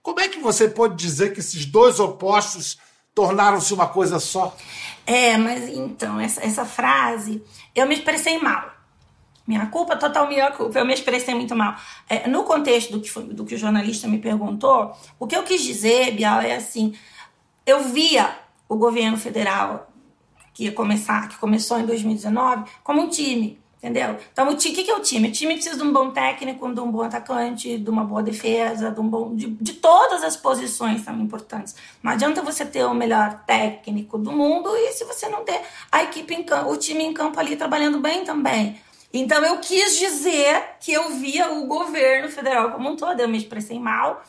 Como 0.00 0.20
é 0.20 0.28
que 0.28 0.38
você 0.38 0.68
pode 0.68 0.94
dizer 0.94 1.32
que 1.32 1.40
esses 1.40 1.66
dois 1.66 1.98
opostos 1.98 2.78
tornaram-se 3.12 3.74
uma 3.74 3.88
coisa 3.88 4.20
só? 4.20 4.56
É, 5.04 5.36
mas 5.36 5.68
então, 5.68 6.20
essa, 6.20 6.44
essa 6.44 6.64
frase, 6.64 7.42
eu 7.74 7.88
me 7.88 7.94
expressei 7.96 8.38
mal. 8.38 8.75
Minha 9.46 9.66
culpa, 9.66 9.96
total 9.96 10.26
minha 10.26 10.50
culpa. 10.50 10.78
Eu 10.78 10.84
me 10.84 10.92
expressei 10.92 11.34
muito 11.34 11.54
mal. 11.54 11.76
É, 12.08 12.26
no 12.28 12.42
contexto 12.42 12.92
do 12.92 13.00
que, 13.00 13.10
foi, 13.10 13.22
do 13.24 13.44
que 13.44 13.54
o 13.54 13.58
jornalista 13.58 14.08
me 14.08 14.18
perguntou, 14.18 14.92
o 15.18 15.26
que 15.26 15.36
eu 15.36 15.42
quis 15.42 15.62
dizer, 15.62 16.12
Bial, 16.12 16.40
é 16.40 16.56
assim: 16.56 16.94
eu 17.64 17.84
via 17.84 18.36
o 18.68 18.76
governo 18.76 19.16
federal 19.16 19.90
que 20.52 20.64
ia 20.64 20.72
começar, 20.72 21.28
que 21.28 21.36
começou 21.36 21.78
em 21.78 21.86
2019, 21.86 22.64
como 22.82 23.02
um 23.02 23.08
time. 23.08 23.60
Entendeu? 23.86 24.16
Então, 24.32 24.48
o, 24.48 24.56
time, 24.56 24.74
o 24.74 24.84
que, 24.84 24.90
é 24.90 24.96
o 24.96 25.00
time? 25.00 25.28
O 25.28 25.32
time 25.32 25.52
precisa 25.52 25.76
de 25.76 25.82
um 25.82 25.92
bom 25.92 26.10
técnico, 26.10 26.72
de 26.72 26.80
um 26.80 26.90
bom 26.90 27.02
atacante, 27.02 27.78
de 27.78 27.90
uma 27.90 28.04
boa 28.04 28.22
defesa, 28.22 28.90
de, 28.90 28.98
um 28.98 29.06
bom, 29.06 29.36
de, 29.36 29.48
de 29.48 29.74
todas 29.74 30.24
as 30.24 30.36
posições 30.36 31.02
são 31.02 31.14
importantes. 31.20 31.76
Não 32.02 32.10
adianta 32.10 32.42
você 32.42 32.64
ter 32.64 32.84
o 32.84 32.94
melhor 32.94 33.44
técnico 33.46 34.18
do 34.18 34.32
mundo 34.32 34.70
e 34.74 34.92
se 34.92 35.04
você 35.04 35.28
não 35.28 35.44
ter 35.44 35.60
a 35.92 36.02
equipe 36.02 36.34
em 36.34 36.42
campo, 36.42 36.72
o 36.72 36.76
time 36.76 37.04
em 37.04 37.12
campo 37.12 37.38
ali 37.38 37.54
trabalhando 37.54 38.00
bem 38.00 38.24
também. 38.24 38.80
Então 39.12 39.44
eu 39.44 39.58
quis 39.58 39.98
dizer 39.98 40.62
que 40.80 40.92
eu 40.92 41.10
via 41.10 41.52
o 41.52 41.66
governo 41.66 42.28
federal 42.28 42.72
como 42.72 42.90
um 42.90 42.96
todo, 42.96 43.20
eu 43.20 43.28
me 43.28 43.38
expressei 43.38 43.78
mal. 43.78 44.22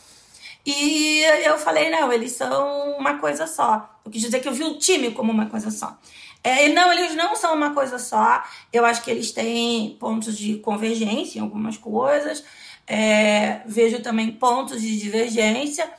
E 0.65 1.22
eu 1.46 1.57
falei, 1.57 1.89
não, 1.89 2.12
eles 2.12 2.34
são 2.34 2.98
uma 2.98 3.17
coisa 3.19 3.48
só. 3.48 3.89
Eu 4.03 4.12
quis 4.12 4.22
dizer 4.22 4.41
que 4.41 4.48
eu 4.48 4.53
vi 4.53 4.63
o 4.63 4.77
time 4.77 5.12
como 5.12 5.31
uma 5.31 5.46
coisa 5.46 5.72
só. 5.72 5.98
É, 6.43 6.69
não, 6.69 6.91
eles 6.91 7.15
não 7.15 7.36
são 7.36 7.53
uma 7.53 7.74
coisa 7.74 7.98
só. 7.98 8.43
Eu 8.72 8.86
acho 8.86 9.01
que 9.01 9.10
eles 9.10 9.31
têm 9.31 9.96
pontos 10.00 10.38
de 10.38 10.57
convergência 10.57 11.39
em 11.39 11.41
algumas 11.41 11.77
coisas. 11.77 12.43
É, 12.86 13.62
vejo 13.65 14.01
também 14.01 14.31
pontos 14.31 14.81
de 14.81 14.98
divergência. 14.98 15.89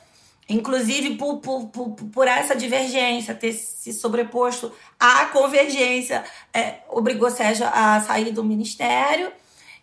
Inclusive, 0.49 1.15
por, 1.15 1.37
por, 1.37 1.67
por, 1.67 1.91
por, 1.91 2.27
essa 2.27 2.55
divergência 2.55 3.35
ter 3.35 3.53
se 3.53 3.93
sobreposto 3.93 4.71
à 4.99 5.25
convergência, 5.25 6.23
é, 6.51 6.79
obrigou 6.89 7.29
Sérgio 7.29 7.67
a 7.71 8.01
sair 8.01 8.31
do 8.31 8.43
ministério. 8.43 9.31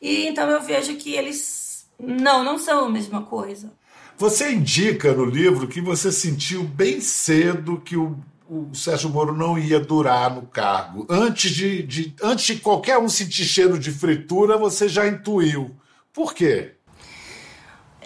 E 0.03 0.27
então 0.27 0.51
eu 0.51 0.61
vejo 0.61 0.97
que 0.97 1.15
eles 1.15 1.87
não, 1.99 2.43
não 2.43 2.59
são 2.59 2.87
a 2.87 2.91
mesma 2.91 3.23
coisa. 3.23 3.73
Você 4.19 4.53
indica 4.53 5.13
no 5.13 5.25
livro 5.25 5.69
que 5.69 5.81
você 5.81 6.11
sentiu 6.11 6.65
bem 6.65 7.01
cedo 7.01 7.81
que 7.81 7.97
o, 7.97 8.19
o 8.49 8.75
Sérgio 8.75 9.11
Moro 9.11 9.37
não 9.37 9.59
ia 9.59 9.79
durar 9.79 10.35
no 10.35 10.43
cargo. 10.43 11.07
Antes 11.09 11.51
de, 11.51 11.83
de, 11.83 12.15
antes 12.23 12.47
de 12.47 12.57
qualquer 12.57 12.99
um 12.99 13.09
sentir 13.09 13.45
cheiro 13.45 13.79
de 13.79 13.93
fritura, 13.93 14.57
você 14.57 14.89
já 14.89 15.07
intuiu. 15.07 15.77
Por 16.13 16.35
quê? 16.35 16.76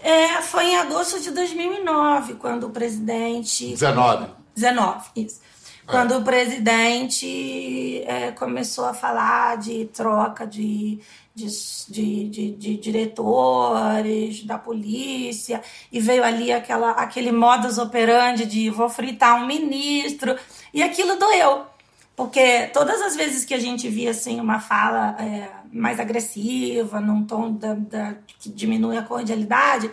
É, 0.03 0.41
foi 0.43 0.67
em 0.67 0.77
agosto 0.77 1.21
de 1.21 1.31
2009, 1.31 2.35
quando 2.35 2.67
o 2.67 2.71
presidente. 2.71 3.69
19. 3.69 4.29
19, 4.55 5.11
isso. 5.17 5.41
É. 5.87 5.91
Quando 5.91 6.17
o 6.17 6.23
presidente 6.23 8.03
é, 8.07 8.31
começou 8.33 8.85
a 8.85 8.95
falar 8.95 9.59
de 9.59 9.87
troca 9.87 10.47
de, 10.47 11.01
de, 11.35 11.47
de, 11.89 12.29
de, 12.29 12.51
de 12.53 12.77
diretores, 12.77 14.45
da 14.45 14.59
polícia, 14.59 15.63
e 15.91 16.01
veio 16.01 16.25
ali 16.25 16.53
aquela, 16.53 16.93
aquele 16.93 17.33
modus 17.33 17.79
operandi 17.79 18.47
de 18.47 18.71
vou 18.71 18.89
fritar 18.89 19.43
um 19.43 19.47
ministro, 19.47 20.37
e 20.73 20.83
aquilo 20.83 21.17
doeu. 21.17 21.67
Porque 22.17 22.67
todas 22.73 23.01
as 23.01 23.17
vezes 23.17 23.47
que 23.47 23.55
a 23.55 23.59
gente 23.59 23.89
via 23.89 24.11
assim, 24.11 24.41
uma 24.41 24.61
fala 24.61 25.17
é, 25.19 25.49
mais 25.73 25.99
agressiva, 25.99 27.01
num 27.01 27.25
tom 27.25 27.53
da, 27.53 27.73
da, 27.75 28.15
que 28.41 28.49
diminui 28.49 28.97
a 28.97 29.03
cordialidade, 29.03 29.91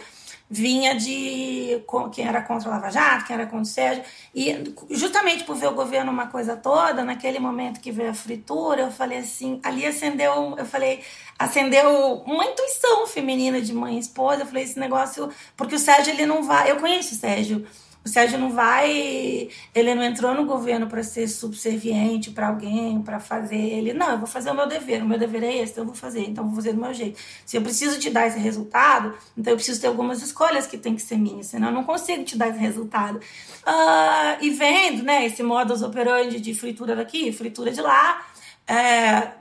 vinha 0.50 0.96
de 0.96 1.84
quem 2.14 2.26
era 2.26 2.42
contra 2.42 2.70
o 2.70 2.72
Lava 2.72 2.90
Jato, 2.90 3.26
quem 3.26 3.34
era 3.34 3.46
contra 3.46 3.64
o 3.64 3.66
Sérgio. 3.66 4.04
E 4.34 4.74
justamente 4.92 5.44
por 5.44 5.56
ver 5.56 5.68
o 5.68 5.74
governo 5.74 6.12
uma 6.12 6.28
coisa 6.28 6.56
toda, 6.56 7.04
naquele 7.04 7.38
momento 7.38 7.82
que 7.82 7.92
veio 7.92 8.10
a 8.10 8.14
fritura, 8.14 8.82
eu 8.82 8.92
falei 8.92 9.20
assim, 9.20 9.60
ali 9.62 9.86
acendeu, 9.86 10.56
eu 10.58 10.66
falei, 10.66 11.04
acendeu 11.38 12.24
uma 12.26 12.46
intuição 12.46 13.06
feminina 13.06 13.62
de 13.62 13.74
mãe 13.74 13.98
e 13.98 14.00
esposa. 14.00 14.44
Eu 14.44 14.48
falei, 14.48 14.64
esse 14.64 14.80
negócio, 14.80 15.30
porque 15.56 15.76
o 15.76 15.80
Sérgio 15.80 16.14
ele 16.14 16.26
não 16.26 16.44
vai, 16.44 16.72
eu 16.72 16.78
conheço 16.78 17.14
o 17.14 17.18
Sérgio 17.18 17.68
o 18.08 18.10
Sérgio 18.10 18.40
não 18.40 18.50
vai, 18.50 19.50
ele 19.76 19.94
não 19.94 20.02
entrou 20.02 20.34
no 20.34 20.46
governo 20.46 20.88
para 20.88 21.04
ser 21.04 21.28
subserviente 21.28 22.32
para 22.32 22.48
alguém, 22.48 23.02
para 23.02 23.20
fazer 23.20 23.58
ele. 23.58 23.92
Não, 23.92 24.12
eu 24.12 24.18
vou 24.18 24.28
fazer 24.28 24.50
o 24.50 24.56
meu 24.56 24.66
dever. 24.66 25.04
O 25.04 25.06
meu 25.06 25.20
dever 25.20 25.44
é 25.44 25.58
esse, 25.58 25.74
então 25.74 25.84
eu 25.84 25.88
vou 25.88 25.96
fazer. 25.96 26.22
Então 26.22 26.46
eu 26.46 26.48
vou 26.48 26.56
fazer 26.56 26.72
do 26.72 26.80
meu 26.80 26.94
jeito. 26.94 27.20
Se 27.46 27.58
eu 27.58 27.62
preciso 27.62 28.00
te 28.00 28.10
dar 28.10 28.26
esse 28.26 28.40
resultado, 28.40 29.14
então 29.38 29.52
eu 29.52 29.58
preciso 29.58 29.82
ter 29.82 29.88
algumas 29.88 30.22
escolhas 30.22 30.66
que 30.66 30.78
tem 30.78 30.96
que 30.96 31.02
ser 31.02 31.18
minhas, 31.18 31.48
senão 31.48 31.68
eu 31.68 31.74
não 31.74 31.84
consigo 31.84 32.24
te 32.24 32.38
dar 32.38 32.48
esse 32.48 32.60
resultado. 32.60 33.18
Uh, 33.18 34.42
e 34.42 34.50
vendo, 34.52 35.04
né, 35.04 35.26
esse 35.26 35.44
modus 35.44 35.82
operandi 35.82 36.40
de 36.40 36.54
fritura 36.54 36.96
daqui, 36.96 37.32
fritura 37.34 37.72
de 37.72 37.82
lá, 37.82 38.26
é, 38.66 39.32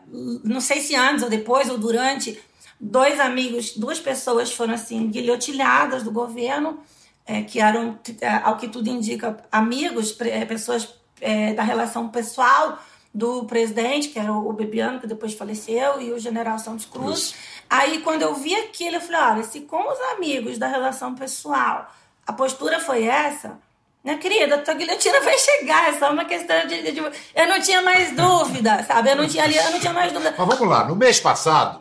não 0.44 0.60
sei 0.60 0.80
se 0.80 0.96
antes 0.96 1.22
ou 1.22 1.30
depois 1.30 1.70
ou 1.70 1.78
durante, 1.78 2.36
dois 2.80 3.20
amigos, 3.20 3.76
duas 3.76 4.00
pessoas 4.00 4.52
foram 4.52 4.74
assim 4.74 5.08
guilhotilhadas 5.08 6.02
do 6.02 6.10
governo 6.10 6.80
é, 7.26 7.42
que 7.42 7.60
eram, 7.60 7.98
é, 8.20 8.28
ao 8.44 8.56
que 8.56 8.68
tudo 8.68 8.88
indica, 8.88 9.36
amigos, 9.50 10.16
é, 10.20 10.44
pessoas 10.44 10.94
é, 11.20 11.52
da 11.52 11.62
relação 11.62 12.08
pessoal 12.08 12.78
do 13.12 13.44
presidente, 13.44 14.08
que 14.08 14.18
era 14.18 14.32
o 14.32 14.52
Bebiano, 14.52 15.00
que 15.00 15.06
depois 15.06 15.34
faleceu, 15.34 16.00
e 16.00 16.12
o 16.12 16.18
general 16.18 16.58
Santos 16.58 16.84
Cruz. 16.84 17.18
Isso. 17.18 17.34
Aí, 17.68 18.00
quando 18.02 18.22
eu 18.22 18.34
vi 18.34 18.54
aquilo, 18.54 18.96
eu 18.96 19.00
falei: 19.00 19.20
olha, 19.20 19.42
se 19.42 19.62
com 19.62 19.90
os 19.90 19.98
amigos 20.14 20.58
da 20.58 20.68
relação 20.68 21.14
pessoal 21.14 21.90
a 22.26 22.32
postura 22.32 22.80
foi 22.80 23.04
essa, 23.04 23.58
minha 24.02 24.18
querida, 24.18 24.56
a 24.56 24.58
tua 24.58 24.74
guilhotina 24.74 25.20
vai 25.22 25.38
chegar, 25.38 25.88
é 25.88 25.98
só 25.98 26.12
uma 26.12 26.24
questão 26.24 26.66
de, 26.66 26.82
de, 26.82 26.92
de, 26.92 27.00
Eu 27.00 27.48
não 27.48 27.60
tinha 27.60 27.82
mais 27.82 28.14
dúvida, 28.14 28.84
sabe? 28.84 29.10
Eu 29.10 29.16
não 29.16 29.28
tinha, 29.28 29.46
eu 29.48 29.70
não 29.70 29.80
tinha 29.80 29.92
mais 29.92 30.12
dúvida. 30.12 30.34
Mas 30.36 30.46
vamos 30.46 30.68
lá, 30.68 30.84
no 30.84 30.96
mês 30.96 31.20
passado, 31.20 31.80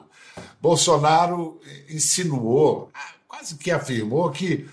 Bolsonaro 0.61 1.59
insinuou, 1.89 2.91
quase 3.27 3.57
que 3.57 3.71
afirmou 3.71 4.31
que 4.31 4.69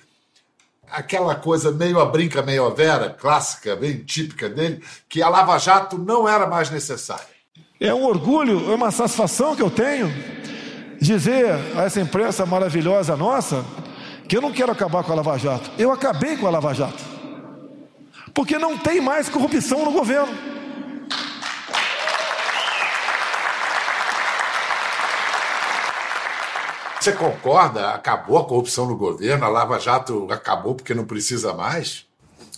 aquela 0.92 1.34
coisa 1.34 1.70
meio 1.70 1.98
a 2.00 2.06
brinca, 2.06 2.42
meio 2.42 2.66
a 2.66 2.70
vera, 2.70 3.10
clássica, 3.10 3.74
bem 3.74 3.98
típica 3.98 4.48
dele, 4.48 4.82
que 5.08 5.22
a 5.22 5.28
Lava 5.28 5.58
Jato 5.58 5.98
não 5.98 6.28
era 6.28 6.46
mais 6.46 6.70
necessária. 6.70 7.26
É 7.80 7.92
um 7.92 8.04
orgulho, 8.04 8.70
é 8.70 8.74
uma 8.74 8.90
satisfação 8.90 9.56
que 9.56 9.62
eu 9.62 9.70
tenho 9.70 10.12
dizer 11.00 11.50
a 11.76 11.82
essa 11.82 12.00
imprensa 12.00 12.46
maravilhosa 12.46 13.16
nossa 13.16 13.64
que 14.28 14.36
eu 14.36 14.40
não 14.40 14.52
quero 14.52 14.70
acabar 14.70 15.02
com 15.02 15.12
a 15.12 15.16
Lava 15.16 15.36
Jato. 15.36 15.70
Eu 15.76 15.90
acabei 15.90 16.36
com 16.36 16.46
a 16.46 16.50
Lava 16.50 16.72
Jato. 16.72 17.02
Porque 18.32 18.56
não 18.56 18.78
tem 18.78 19.00
mais 19.00 19.28
corrupção 19.28 19.84
no 19.84 19.92
governo. 19.92 20.32
Você 27.02 27.10
concorda? 27.10 27.90
Acabou 27.90 28.38
a 28.38 28.44
corrupção 28.44 28.86
no 28.86 28.96
governo? 28.96 29.44
A 29.44 29.48
Lava 29.48 29.76
Jato 29.80 30.28
acabou 30.30 30.76
porque 30.76 30.94
não 30.94 31.04
precisa 31.04 31.52
mais? 31.52 32.06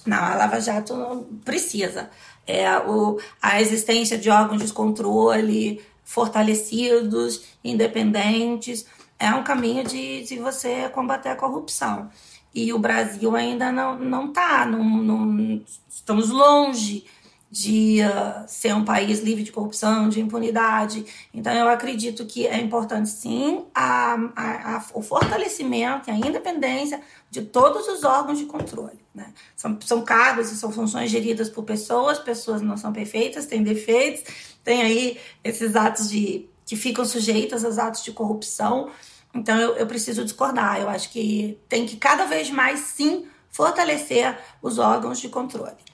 Não, 0.04 0.18
a 0.18 0.34
Lava 0.34 0.60
Jato 0.60 0.94
não 0.94 1.24
precisa. 1.42 2.10
É, 2.46 2.78
o, 2.80 3.18
a 3.40 3.58
existência 3.62 4.18
de 4.18 4.28
órgãos 4.28 4.62
de 4.62 4.70
controle 4.70 5.82
fortalecidos, 6.04 7.42
independentes, 7.64 8.84
é 9.18 9.30
um 9.30 9.42
caminho 9.42 9.82
de, 9.82 10.24
de 10.24 10.38
você 10.38 10.90
combater 10.90 11.30
a 11.30 11.36
corrupção. 11.36 12.10
E 12.54 12.70
o 12.70 12.78
Brasil 12.78 13.34
ainda 13.34 13.72
não 13.72 14.26
está, 14.26 14.66
não, 14.66 14.84
não, 14.84 15.62
estamos 15.88 16.28
longe 16.28 17.06
de 17.54 18.00
uh, 18.00 18.44
ser 18.48 18.74
um 18.74 18.84
país 18.84 19.20
livre 19.20 19.44
de 19.44 19.52
corrupção, 19.52 20.08
de 20.08 20.20
impunidade. 20.20 21.06
Então, 21.32 21.52
eu 21.52 21.68
acredito 21.68 22.26
que 22.26 22.48
é 22.48 22.58
importante, 22.60 23.08
sim, 23.08 23.64
a, 23.72 24.16
a, 24.34 24.76
a, 24.76 24.84
o 24.92 25.00
fortalecimento 25.00 26.10
e 26.10 26.12
a 26.12 26.16
independência 26.16 27.00
de 27.30 27.42
todos 27.42 27.86
os 27.86 28.02
órgãos 28.02 28.40
de 28.40 28.46
controle. 28.46 28.98
Né? 29.14 29.32
São, 29.54 29.78
são 29.82 30.02
cargos 30.02 30.50
e 30.50 30.56
são 30.56 30.72
funções 30.72 31.12
geridas 31.12 31.48
por 31.48 31.62
pessoas, 31.62 32.18
pessoas 32.18 32.60
não 32.60 32.76
são 32.76 32.92
perfeitas, 32.92 33.46
têm 33.46 33.62
defeitos, 33.62 34.24
tem 34.64 34.82
aí 34.82 35.20
esses 35.44 35.76
atos 35.76 36.10
de 36.10 36.48
que 36.66 36.74
ficam 36.74 37.04
sujeitos 37.04 37.64
aos 37.64 37.78
atos 37.78 38.02
de 38.02 38.10
corrupção. 38.10 38.90
Então, 39.32 39.56
eu, 39.60 39.76
eu 39.76 39.86
preciso 39.86 40.24
discordar. 40.24 40.80
Eu 40.80 40.88
acho 40.88 41.08
que 41.08 41.56
tem 41.68 41.86
que 41.86 41.98
cada 41.98 42.24
vez 42.24 42.50
mais, 42.50 42.80
sim, 42.80 43.28
fortalecer 43.48 44.36
os 44.60 44.80
órgãos 44.80 45.20
de 45.20 45.28
controle. 45.28 45.93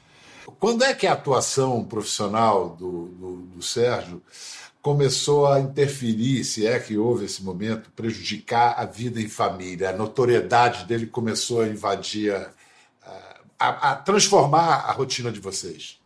Quando 0.59 0.85
é 0.85 0.95
que 0.95 1.07
a 1.07 1.13
atuação 1.13 1.85
profissional 1.85 2.71
do, 2.71 3.07
do, 3.07 3.37
do 3.37 3.63
Sérgio 3.63 4.23
começou 4.83 5.47
a 5.47 5.61
interferir, 5.61 6.43
se 6.45 6.67
é 6.67 6.79
que 6.79 6.97
houve 6.97 7.27
esse 7.27 7.43
momento, 7.43 7.91
prejudicar 7.91 8.75
a 8.79 8.85
vida 8.85 9.21
em 9.21 9.29
família? 9.29 9.91
A 9.91 9.97
notoriedade 9.97 10.85
dele 10.85 11.07
começou 11.07 11.61
a 11.61 11.69
invadir, 11.69 12.35
a, 12.35 12.51
a, 13.59 13.91
a 13.91 13.97
transformar 13.97 14.87
a 14.87 14.93
rotina 14.93 15.31
de 15.31 15.41
vocês? 15.41 16.01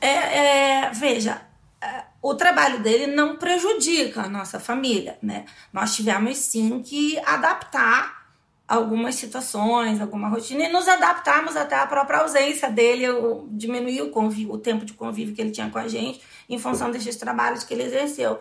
É, 0.00 0.08
é, 0.08 0.90
veja, 0.90 1.40
é, 1.80 2.04
o 2.20 2.34
trabalho 2.34 2.82
dele 2.82 3.06
não 3.06 3.36
prejudica 3.36 4.22
a 4.22 4.28
nossa 4.28 4.58
família, 4.58 5.16
né? 5.22 5.44
Nós 5.72 5.94
tivemos 5.94 6.36
sim 6.38 6.82
que 6.82 7.18
adaptar 7.20 8.23
algumas 8.66 9.14
situações, 9.16 10.00
alguma 10.00 10.28
rotina, 10.28 10.64
e 10.64 10.72
nos 10.72 10.88
adaptarmos 10.88 11.54
até 11.54 11.76
à 11.76 11.86
própria 11.86 12.20
ausência 12.20 12.70
dele, 12.70 13.06
diminuir 13.50 14.02
o, 14.02 14.10
convívio, 14.10 14.54
o 14.54 14.58
tempo 14.58 14.84
de 14.84 14.94
convívio 14.94 15.34
que 15.34 15.40
ele 15.40 15.50
tinha 15.50 15.68
com 15.68 15.78
a 15.78 15.86
gente, 15.86 16.20
em 16.48 16.58
função 16.58 16.90
desses 16.90 17.16
trabalhos 17.16 17.62
que 17.62 17.74
ele 17.74 17.82
exerceu. 17.82 18.38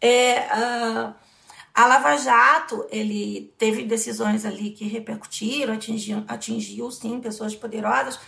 É, 0.00 0.40
uh, 0.40 1.14
a 1.74 1.86
Lava 1.86 2.16
Jato, 2.16 2.86
ele 2.90 3.52
teve 3.58 3.84
decisões 3.84 4.44
ali 4.44 4.70
que 4.70 4.84
repercutiram, 4.86 5.74
atingiu, 5.74 6.24
atingiu 6.26 6.90
sim 6.90 7.20
pessoas 7.20 7.54
poderosas, 7.54 8.18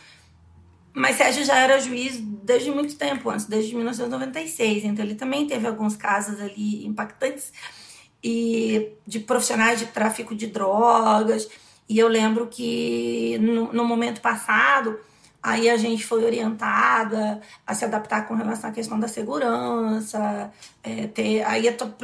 mas 0.92 1.16
Sérgio 1.16 1.44
já 1.44 1.56
era 1.56 1.80
juiz 1.80 2.18
desde 2.20 2.70
muito 2.70 2.96
tempo 2.96 3.30
antes, 3.30 3.46
desde 3.46 3.74
1996, 3.74 4.84
então 4.84 5.04
ele 5.04 5.14
também 5.14 5.46
teve 5.46 5.66
alguns 5.66 5.96
casos 5.96 6.40
ali 6.40 6.84
impactantes 6.84 7.52
e 8.22 8.92
de 9.06 9.20
profissionais 9.20 9.78
de 9.78 9.86
tráfico 9.86 10.34
de 10.34 10.46
drogas. 10.46 11.48
E 11.88 11.98
eu 11.98 12.08
lembro 12.08 12.46
que 12.46 13.38
no, 13.38 13.72
no 13.72 13.84
momento 13.84 14.20
passado, 14.20 14.98
aí 15.42 15.68
a 15.68 15.76
gente 15.76 16.06
foi 16.06 16.24
orientada 16.24 17.40
a 17.66 17.74
se 17.74 17.84
adaptar 17.84 18.28
com 18.28 18.34
relação 18.34 18.70
à 18.70 18.72
questão 18.72 19.00
da 19.00 19.08
segurança, 19.08 20.52
é, 20.82 21.06
ter, 21.08 21.42
aí 21.44 21.68
a 21.68 21.72
tua, 21.72 21.94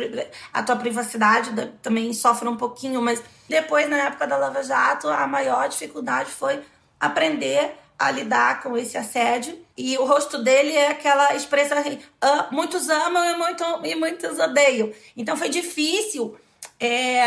a 0.52 0.62
tua 0.62 0.76
privacidade 0.76 1.50
também 1.82 2.12
sofre 2.12 2.48
um 2.48 2.56
pouquinho, 2.56 3.00
mas 3.00 3.22
depois, 3.48 3.88
na 3.88 3.98
época 3.98 4.26
da 4.26 4.36
Lava 4.36 4.62
Jato, 4.62 5.08
a 5.08 5.26
maior 5.26 5.68
dificuldade 5.68 6.30
foi 6.30 6.60
aprender 6.98 7.76
a 7.98 8.10
lidar 8.10 8.62
com 8.62 8.76
esse 8.76 8.96
assédio. 8.96 9.58
E 9.76 9.96
o 9.98 10.04
rosto 10.04 10.42
dele 10.42 10.72
é 10.72 10.88
aquela 10.88 11.34
expressão 11.34 11.78
assim, 11.78 11.98
ah, 12.20 12.48
muitos 12.50 12.88
amam 12.88 13.24
e, 13.24 13.36
muito, 13.36 13.64
e 13.84 13.94
muitos 13.94 14.38
odeiam. 14.38 14.90
Então 15.16 15.36
foi 15.36 15.48
difícil 15.48 16.36
é, 16.78 17.22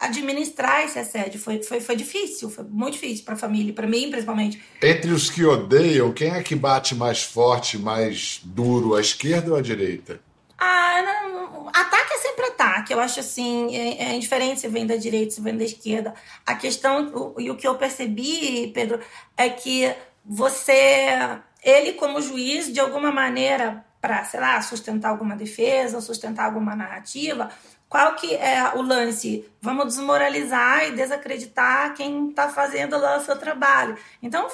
administrar 0.00 0.84
esse 0.84 0.98
assédio. 0.98 1.40
Foi, 1.40 1.62
foi, 1.62 1.80
foi 1.80 1.96
difícil, 1.96 2.50
foi 2.50 2.64
muito 2.64 2.94
difícil 2.94 3.24
para 3.24 3.34
a 3.34 3.38
família, 3.38 3.72
para 3.72 3.86
mim 3.86 4.10
principalmente. 4.10 4.62
Entre 4.82 5.10
os 5.10 5.30
que 5.30 5.44
odeiam, 5.44 6.12
quem 6.12 6.30
é 6.30 6.42
que 6.42 6.54
bate 6.54 6.94
mais 6.94 7.22
forte, 7.22 7.78
mais 7.78 8.40
duro, 8.44 8.94
a 8.94 9.00
esquerda 9.00 9.52
ou 9.52 9.56
a 9.56 9.62
direita? 9.62 10.20
Ah, 10.58 11.02
não, 11.02 11.41
ataque 11.68 12.14
é 12.14 12.18
sempre 12.18 12.46
ataque. 12.46 12.92
Eu 12.92 13.00
acho 13.00 13.20
assim, 13.20 13.74
é, 13.74 14.04
é 14.04 14.14
indiferente 14.14 14.60
se 14.60 14.68
vem 14.68 14.86
da 14.86 14.96
direita, 14.96 15.32
se 15.32 15.40
vem 15.40 15.56
da 15.56 15.64
esquerda. 15.64 16.14
A 16.46 16.54
questão, 16.54 17.34
e 17.38 17.50
o 17.50 17.56
que 17.56 17.66
eu 17.66 17.74
percebi, 17.76 18.70
Pedro, 18.74 19.00
é 19.36 19.48
que 19.48 19.94
você, 20.24 21.40
ele 21.62 21.94
como 21.94 22.20
juiz, 22.20 22.72
de 22.72 22.80
alguma 22.80 23.10
maneira, 23.10 23.84
para, 24.00 24.24
sei 24.24 24.40
lá, 24.40 24.60
sustentar 24.62 25.10
alguma 25.10 25.36
defesa, 25.36 26.00
sustentar 26.00 26.44
alguma 26.44 26.74
narrativa, 26.74 27.50
qual 27.92 28.14
que 28.14 28.34
é 28.34 28.72
o 28.74 28.80
lance? 28.80 29.44
Vamos 29.60 29.84
desmoralizar 29.84 30.88
e 30.88 30.92
desacreditar 30.92 31.92
quem 31.94 32.30
está 32.30 32.48
fazendo 32.48 32.96
lá 32.96 33.18
o 33.18 33.20
seu 33.20 33.36
trabalho. 33.36 33.98
Então, 34.22 34.48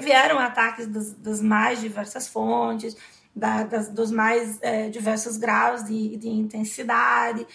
vieram 0.00 0.38
ataques 0.38 0.86
das, 0.86 1.12
das 1.12 1.42
mais 1.42 1.78
diversas 1.78 2.26
fontes, 2.26 2.96
da, 3.34 3.64
das, 3.64 3.88
dos 3.88 4.10
mais 4.10 4.58
é, 4.60 4.88
diversos 4.88 5.36
graus 5.36 5.84
de, 5.84 6.16
de 6.16 6.28
intensidade. 6.28 7.46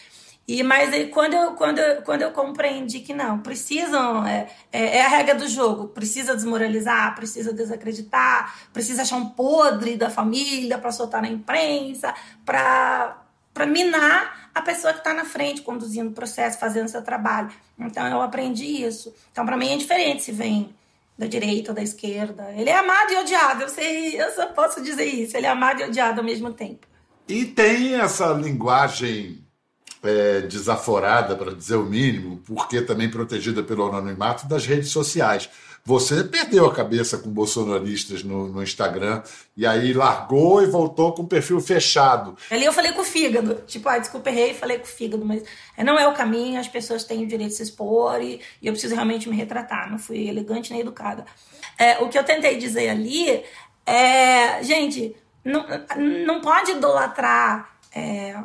E, 0.47 0.61
mas 0.61 0.93
aí, 0.93 1.07
quando, 1.07 1.33
eu, 1.33 1.53
quando, 1.53 1.79
eu, 1.79 2.01
quando 2.03 2.21
eu 2.21 2.31
compreendi 2.31 2.99
que 2.99 3.13
não, 3.15 3.39
precisam, 3.39 4.25
é, 4.27 4.47
é, 4.71 4.97
é, 4.97 5.05
a 5.05 5.07
regra 5.07 5.33
do 5.33 5.47
jogo, 5.47 5.87
precisa 5.87 6.35
desmoralizar, 6.35 7.15
precisa 7.15 7.51
desacreditar, 7.51 8.55
precisa 8.71 9.01
achar 9.01 9.15
um 9.17 9.29
podre 9.29 9.97
da 9.97 10.09
família 10.09 10.77
para 10.77 10.91
soltar 10.91 11.21
na 11.23 11.29
imprensa, 11.29 12.13
para 12.45 13.65
minar 13.67 14.51
a 14.53 14.61
pessoa 14.61 14.93
que 14.93 14.99
está 14.99 15.15
na 15.15 15.25
frente, 15.25 15.63
conduzindo 15.63 16.11
o 16.11 16.13
processo, 16.13 16.59
fazendo 16.59 16.89
seu 16.89 17.01
trabalho. 17.01 17.49
Então 17.79 18.05
eu 18.07 18.21
aprendi 18.21 18.83
isso. 18.85 19.13
Então, 19.31 19.45
para 19.47 19.57
mim 19.57 19.73
é 19.73 19.77
diferente 19.77 20.21
se 20.21 20.31
vem 20.31 20.75
da 21.17 21.27
direita 21.27 21.73
da 21.73 21.81
esquerda. 21.81 22.51
Ele 22.55 22.69
é 22.69 22.77
amado 22.77 23.11
e 23.13 23.17
odiado, 23.17 23.63
eu 23.63 23.69
sei, 23.69 24.21
eu 24.21 24.31
só 24.31 24.47
posso 24.47 24.81
dizer 24.81 25.05
isso. 25.05 25.35
Ele 25.37 25.45
é 25.45 25.49
amado 25.49 25.81
e 25.81 25.85
odiado 25.85 26.19
ao 26.19 26.25
mesmo 26.25 26.51
tempo. 26.51 26.87
E 27.27 27.45
tem 27.45 27.95
essa 27.95 28.33
linguagem 28.33 29.43
é, 30.03 30.41
desaforada, 30.41 31.35
para 31.35 31.53
dizer 31.53 31.75
o 31.75 31.85
mínimo, 31.85 32.37
porque 32.45 32.81
também 32.81 33.09
protegida 33.09 33.63
pelo 33.63 33.87
anonimato 33.87 34.47
das 34.47 34.65
redes 34.65 34.89
sociais. 34.89 35.49
Você 35.87 36.23
perdeu 36.23 36.65
a 36.65 36.73
cabeça 36.73 37.15
com 37.19 37.29
bolsonaristas 37.29 38.23
no, 38.23 38.47
no, 38.47 38.63
Instagram 38.63 39.21
e 39.55 39.67
aí 39.67 39.93
largou 39.93 40.63
e 40.63 40.65
voltou 40.65 41.13
com 41.13 41.21
o 41.21 41.27
perfil 41.27 41.61
fechado. 41.61 42.35
Ali 42.49 42.65
eu 42.65 42.73
falei 42.73 42.91
com 42.91 43.01
o 43.01 43.05
fígado. 43.05 43.61
Tipo, 43.67 43.87
ah, 43.89 43.99
desculpa, 43.99 44.31
errei 44.31 44.55
falei 44.55 44.79
com 44.79 44.85
o 44.85 44.87
fígado, 44.87 45.23
mas 45.23 45.43
não 45.77 45.99
é 45.99 46.07
o 46.07 46.15
caminho, 46.15 46.59
as 46.59 46.67
pessoas 46.67 47.03
têm 47.03 47.23
o 47.23 47.27
direito 47.27 47.51
de 47.51 47.57
se 47.57 47.61
expor 47.61 48.19
e, 48.19 48.41
e 48.59 48.65
eu 48.65 48.73
preciso 48.73 48.95
realmente 48.95 49.29
me 49.29 49.35
retratar. 49.35 49.91
Não 49.91 49.99
fui 49.99 50.27
elegante 50.27 50.71
nem 50.71 50.81
educada. 50.81 51.23
É, 51.77 51.99
o 51.99 52.09
que 52.09 52.17
eu 52.17 52.23
tentei 52.23 52.57
dizer 52.57 52.89
ali 52.89 53.43
é, 53.85 54.63
gente, 54.63 55.15
não, 55.43 55.67
não 56.25 56.41
pode 56.41 56.71
idolatrar 56.71 57.77
é, 57.93 58.35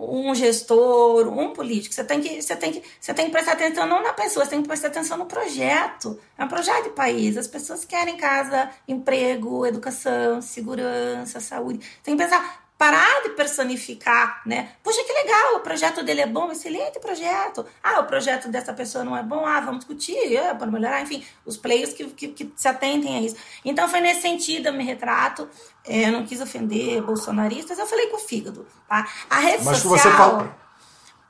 um 0.00 0.34
gestor, 0.34 1.28
um 1.28 1.52
político. 1.52 1.94
Você 1.94 2.04
tem 2.04 2.20
que, 2.20 2.40
você 2.42 2.56
tem 2.56 2.72
que, 2.72 2.82
você 3.00 3.14
tem 3.14 3.26
que 3.26 3.32
prestar 3.32 3.52
atenção 3.52 3.86
não 3.86 4.02
na 4.02 4.12
pessoa, 4.12 4.44
você 4.44 4.50
tem 4.50 4.62
que 4.62 4.68
prestar 4.68 4.88
atenção 4.88 5.18
no 5.18 5.26
projeto. 5.26 6.18
É 6.36 6.44
um 6.44 6.48
projeto 6.48 6.84
de 6.84 6.90
país. 6.90 7.36
As 7.36 7.46
pessoas 7.46 7.84
querem 7.84 8.16
casa, 8.16 8.70
emprego, 8.86 9.66
educação, 9.66 10.40
segurança, 10.40 11.40
saúde. 11.40 11.80
Tem 12.02 12.16
que 12.16 12.22
pensar 12.22 12.67
parar 12.78 13.22
de 13.24 13.30
personificar, 13.30 14.40
né? 14.46 14.70
Puxa, 14.84 15.02
que 15.02 15.12
legal, 15.12 15.56
o 15.56 15.60
projeto 15.60 16.04
dele 16.04 16.20
é 16.20 16.26
bom, 16.26 16.52
excelente 16.52 17.00
projeto. 17.00 17.66
Ah, 17.82 17.98
o 17.98 18.04
projeto 18.04 18.48
dessa 18.48 18.72
pessoa 18.72 19.04
não 19.04 19.16
é 19.16 19.22
bom, 19.22 19.44
ah, 19.44 19.60
vamos 19.60 19.80
discutir, 19.80 20.36
é, 20.36 20.54
para 20.54 20.68
melhorar, 20.68 21.02
enfim, 21.02 21.24
os 21.44 21.56
players 21.56 21.92
que, 21.92 22.04
que, 22.04 22.28
que, 22.28 22.52
se 22.54 22.68
atentem 22.68 23.16
a 23.16 23.20
isso. 23.20 23.34
Então 23.64 23.88
foi 23.88 24.00
nesse 24.00 24.22
sentido, 24.22 24.66
eu 24.66 24.72
me 24.72 24.84
retrato, 24.84 25.48
é, 25.84 26.06
eu 26.06 26.12
não 26.12 26.24
quis 26.24 26.40
ofender 26.40 27.02
bolsonaristas, 27.02 27.80
eu 27.80 27.86
falei 27.86 28.06
com 28.06 28.16
o 28.16 28.20
fígado, 28.20 28.64
tá? 28.88 29.08
A 29.28 29.40
rede 29.40 29.64
Mas 29.64 29.78
social... 29.78 29.98
Você 29.98 30.10
fala... 30.16 30.68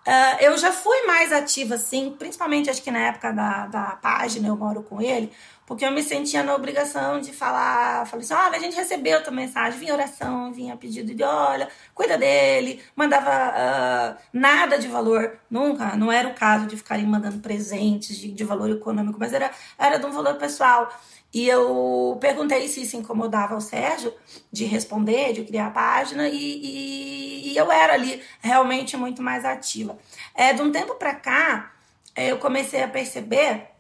Uh, 0.07 0.41
eu 0.41 0.57
já 0.57 0.73
fui 0.73 1.03
mais 1.07 1.33
ativa, 1.33 1.75
assim, 1.75 2.15
principalmente 2.19 2.71
acho 2.71 2.83
que 2.83 2.91
na 2.91 3.01
época 3.01 3.31
da, 3.31 3.67
da 3.67 3.85
página, 4.01 4.49
eu 4.49 4.57
moro 4.57 4.83
com 4.83 5.03
ele, 5.03 5.31
porque 5.69 5.85
eu 5.85 5.93
me 5.93 6.03
sentia 6.03 6.43
na 6.43 6.55
obrigação 6.55 7.21
de 7.21 7.31
falar, 7.31 8.07
falei 8.07 8.25
assim, 8.25 8.33
olha, 8.33 8.57
a 8.57 8.59
gente 8.59 8.75
recebeu 8.75 9.23
tua 9.23 9.31
mensagem, 9.31 9.79
vinha 9.79 9.93
oração, 9.93 10.51
vinha 10.51 10.75
pedido 10.79 11.15
de, 11.15 11.23
olha, 11.23 11.69
cuida 11.95 12.17
dele, 12.17 12.83
mandava 12.97 13.31
uh, 13.31 14.17
nada 14.33 14.79
de 14.79 14.89
valor, 14.89 15.39
nunca, 15.51 15.95
não 15.95 16.11
era 16.11 16.27
o 16.27 16.33
caso 16.33 16.67
de 16.67 16.75
ficarem 16.75 17.05
mandando 17.05 17.41
presentes 17.41 18.17
de, 18.17 18.33
de 18.33 18.45
valor 18.45 18.71
econômico, 18.71 19.19
mas 19.21 19.35
era, 19.35 19.51
era 19.79 19.99
de 19.99 20.07
um 20.07 20.11
valor 20.11 20.37
pessoal. 20.37 20.91
E 21.35 21.47
eu 21.47 22.17
perguntei 22.19 22.67
se 22.67 22.81
isso 22.81 22.97
incomodava 22.97 23.55
o 23.55 23.61
Sérgio 23.61 24.15
de 24.51 24.65
responder, 24.65 25.35
de 25.35 25.45
criar 25.45 25.67
a 25.67 25.71
página, 25.71 26.31
e, 26.31 26.33
e, 26.35 27.53
e 27.53 27.57
eu 27.59 27.71
era 27.71 27.93
ali 27.93 28.23
realmente 28.41 28.97
muito 28.97 29.23
mais 29.23 29.45
ativa. 29.45 29.99
É, 30.35 30.55
de 30.55 30.63
um 30.63 30.73
tempo 30.73 30.95
para 30.95 31.15
cá, 31.15 31.73
eu 32.17 32.39
comecei 32.39 32.83
a 32.83 32.89
perceber 32.89 33.78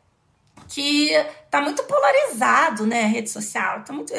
que 0.68 1.10
tá 1.50 1.60
muito 1.60 1.82
polarizado, 1.84 2.86
né, 2.86 3.04
a 3.04 3.06
rede 3.06 3.30
social. 3.30 3.82
Tá 3.84 3.92
muito, 3.92 4.12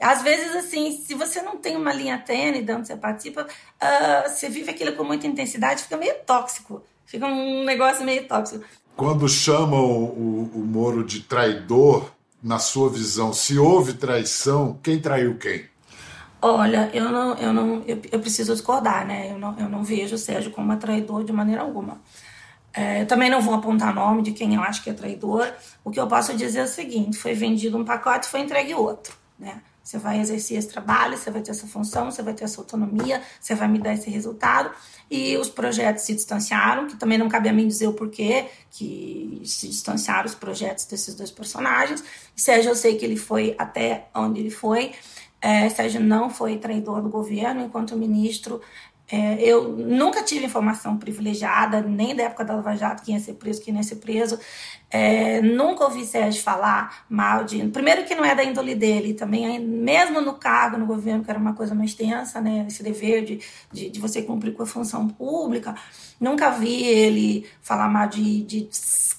às 0.00 0.22
vezes, 0.22 0.54
assim, 0.56 0.92
se 0.92 1.14
você 1.14 1.42
não 1.42 1.56
tem 1.56 1.76
uma 1.76 1.92
linha 1.92 2.18
tênue 2.18 2.62
de 2.62 2.72
onde 2.72 2.86
você 2.86 2.96
participa, 2.96 3.42
uh, 3.42 4.28
você 4.28 4.48
vive 4.48 4.70
aquilo 4.70 4.92
com 4.92 5.04
muita 5.04 5.26
intensidade, 5.26 5.82
fica 5.82 5.96
meio 5.96 6.16
tóxico. 6.26 6.82
Fica 7.06 7.26
um 7.26 7.64
negócio 7.64 8.04
meio 8.04 8.26
tóxico. 8.26 8.64
Quando 8.96 9.28
chamam 9.28 9.84
o, 9.84 10.50
o 10.54 10.58
Moro 10.58 11.04
de 11.04 11.20
traidor, 11.20 12.10
na 12.44 12.58
sua 12.58 12.90
visão, 12.90 13.32
se 13.32 13.58
houve 13.58 13.94
traição, 13.94 14.78
quem 14.82 15.00
traiu 15.00 15.38
quem? 15.38 15.64
Olha, 16.42 16.90
eu 16.92 17.10
não, 17.10 17.34
eu 17.36 17.52
não, 17.54 17.82
eu, 17.86 17.98
eu 18.12 18.20
preciso 18.20 18.52
discordar, 18.52 19.06
né? 19.06 19.32
Eu 19.32 19.38
não, 19.38 19.58
eu 19.58 19.66
não 19.66 19.82
vejo 19.82 20.14
o 20.14 20.18
Sérgio 20.18 20.50
como 20.50 20.76
traidor 20.76 21.24
de 21.24 21.32
maneira 21.32 21.62
alguma. 21.62 21.98
É, 22.74 23.02
eu 23.02 23.06
também 23.06 23.30
não 23.30 23.40
vou 23.40 23.54
apontar 23.54 23.94
nome 23.94 24.22
de 24.22 24.32
quem 24.32 24.54
eu 24.54 24.62
acho 24.62 24.82
que 24.82 24.90
é 24.90 24.92
traidor. 24.92 25.52
O 25.84 25.90
que 25.90 26.00
eu 26.00 26.08
posso 26.08 26.34
dizer 26.34 26.60
é 26.60 26.64
o 26.64 26.68
seguinte: 26.68 27.16
foi 27.16 27.32
vendido 27.32 27.78
um 27.78 27.84
pacote, 27.84 28.26
foi 28.26 28.40
entregue 28.40 28.74
outro, 28.74 29.14
né? 29.38 29.62
Você 29.84 29.98
vai 29.98 30.18
exercer 30.18 30.56
esse 30.56 30.68
trabalho, 30.68 31.16
você 31.16 31.30
vai 31.30 31.42
ter 31.42 31.50
essa 31.50 31.66
função, 31.66 32.10
você 32.10 32.22
vai 32.22 32.32
ter 32.32 32.44
essa 32.44 32.58
autonomia, 32.58 33.20
você 33.38 33.54
vai 33.54 33.68
me 33.68 33.78
dar 33.78 33.92
esse 33.92 34.08
resultado. 34.08 34.70
E 35.10 35.36
os 35.36 35.50
projetos 35.50 36.04
se 36.04 36.14
distanciaram, 36.14 36.86
que 36.86 36.96
também 36.96 37.18
não 37.18 37.28
cabe 37.28 37.50
a 37.50 37.52
mim 37.52 37.68
dizer 37.68 37.86
o 37.86 37.92
porquê 37.92 38.46
que 38.70 39.42
se 39.44 39.68
distanciaram 39.68 40.24
os 40.24 40.34
projetos 40.34 40.86
desses 40.86 41.14
dois 41.14 41.30
personagens. 41.30 42.02
Sérgio, 42.34 42.70
eu 42.70 42.74
sei 42.74 42.96
que 42.96 43.04
ele 43.04 43.16
foi 43.16 43.54
até 43.58 44.08
onde 44.14 44.40
ele 44.40 44.50
foi. 44.50 44.92
É, 45.38 45.68
Sérgio 45.68 46.00
não 46.00 46.30
foi 46.30 46.56
traidor 46.56 47.02
do 47.02 47.10
governo, 47.10 47.62
enquanto 47.62 47.94
ministro, 47.94 48.62
É, 49.14 49.40
eu 49.40 49.68
nunca 49.68 50.24
tive 50.24 50.44
informação 50.44 50.98
privilegiada, 50.98 51.80
nem 51.80 52.16
da 52.16 52.24
época 52.24 52.44
da 52.44 52.56
Lava 52.56 52.74
Jato, 52.74 53.04
quem 53.04 53.14
ia 53.14 53.20
ser 53.20 53.34
preso, 53.34 53.62
quem 53.62 53.72
não 53.72 53.78
ia 53.78 53.86
ser 53.86 53.96
preso. 53.96 54.36
É, 54.90 55.40
nunca 55.40 55.84
ouvi 55.84 56.04
Sérgio 56.04 56.42
falar 56.42 57.04
mal 57.08 57.44
de. 57.44 57.64
Primeiro, 57.68 58.04
que 58.04 58.14
não 58.16 58.24
é 58.24 58.34
da 58.34 58.42
índole 58.42 58.74
dele, 58.74 59.14
também, 59.14 59.60
mesmo 59.60 60.20
no 60.20 60.34
cargo, 60.34 60.76
no 60.76 60.84
governo, 60.84 61.22
que 61.22 61.30
era 61.30 61.38
uma 61.38 61.54
coisa 61.54 61.76
mais 61.76 61.94
tensa, 61.94 62.40
né? 62.40 62.64
Esse 62.66 62.82
dever 62.82 63.24
de, 63.24 63.40
de, 63.72 63.88
de 63.88 64.00
você 64.00 64.20
cumprir 64.20 64.52
com 64.52 64.64
a 64.64 64.66
função 64.66 65.06
pública. 65.06 65.76
Nunca 66.18 66.50
vi 66.50 66.82
ele 66.82 67.46
falar 67.62 67.88
mal 67.88 68.08
de, 68.08 68.42
de 68.42 68.68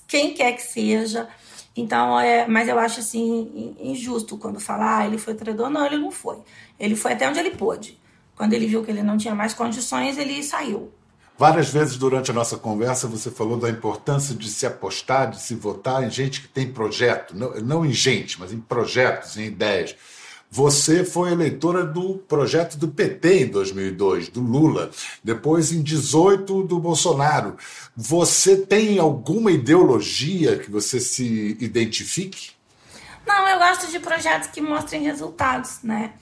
quem 0.07 0.33
quer 0.33 0.51
que 0.53 0.63
seja. 0.63 1.29
Então, 1.73 2.19
é, 2.19 2.45
mas 2.47 2.67
eu 2.67 2.77
acho 2.77 2.99
assim 2.99 3.75
injusto 3.79 4.37
quando 4.37 4.59
falar 4.59 4.99
ah, 4.99 5.07
ele 5.07 5.17
foi 5.17 5.35
traidor. 5.35 5.69
Não, 5.69 5.85
ele 5.85 5.97
não 5.97 6.11
foi. 6.11 6.39
Ele 6.77 6.97
foi 6.97 7.13
até 7.13 7.29
onde 7.29 7.39
ele 7.39 7.51
pôde. 7.51 7.97
Quando 8.35 8.53
ele 8.53 8.67
viu 8.67 8.83
que 8.83 8.91
ele 8.91 9.03
não 9.03 9.17
tinha 9.17 9.33
mais 9.33 9.53
condições, 9.53 10.17
ele 10.17 10.43
saiu. 10.43 10.91
Várias 11.37 11.69
vezes 11.69 11.97
durante 11.97 12.31
a 12.31 12.33
nossa 12.33 12.57
conversa 12.57 13.07
você 13.07 13.29
falou 13.29 13.57
da 13.57 13.69
importância 13.69 14.33
de 14.33 14.49
se 14.49 14.65
apostar, 14.65 15.29
de 15.29 15.41
se 15.41 15.53
votar 15.53 16.03
em 16.03 16.09
gente 16.09 16.41
que 16.41 16.47
tem 16.47 16.71
projeto, 16.71 17.35
não, 17.35 17.53
não 17.55 17.85
em 17.85 17.91
gente, 17.91 18.39
mas 18.39 18.53
em 18.53 18.59
projetos, 18.59 19.35
em 19.37 19.45
ideias. 19.45 19.95
Você 20.49 21.03
foi 21.03 21.33
eleitora 21.33 21.83
do 21.83 22.19
projeto 22.19 22.77
do 22.77 22.87
PT 22.87 23.43
em 23.43 23.47
2002, 23.47 24.29
do 24.29 24.39
Lula, 24.39 24.89
depois 25.21 25.73
em 25.73 25.81
18 25.83 26.63
do 26.63 26.79
Bolsonaro. 26.79 27.57
Você 27.93 28.55
tem 28.55 28.97
alguma 28.97 29.51
ideologia 29.51 30.57
que 30.57 30.71
você 30.71 31.01
se 31.01 31.57
identifique? 31.59 32.51
Não, 33.27 33.45
eu 33.49 33.59
gosto 33.59 33.91
de 33.91 33.99
projetos 33.99 34.47
que 34.49 34.61
mostrem 34.61 35.03
resultados, 35.03 35.79
né? 35.83 36.13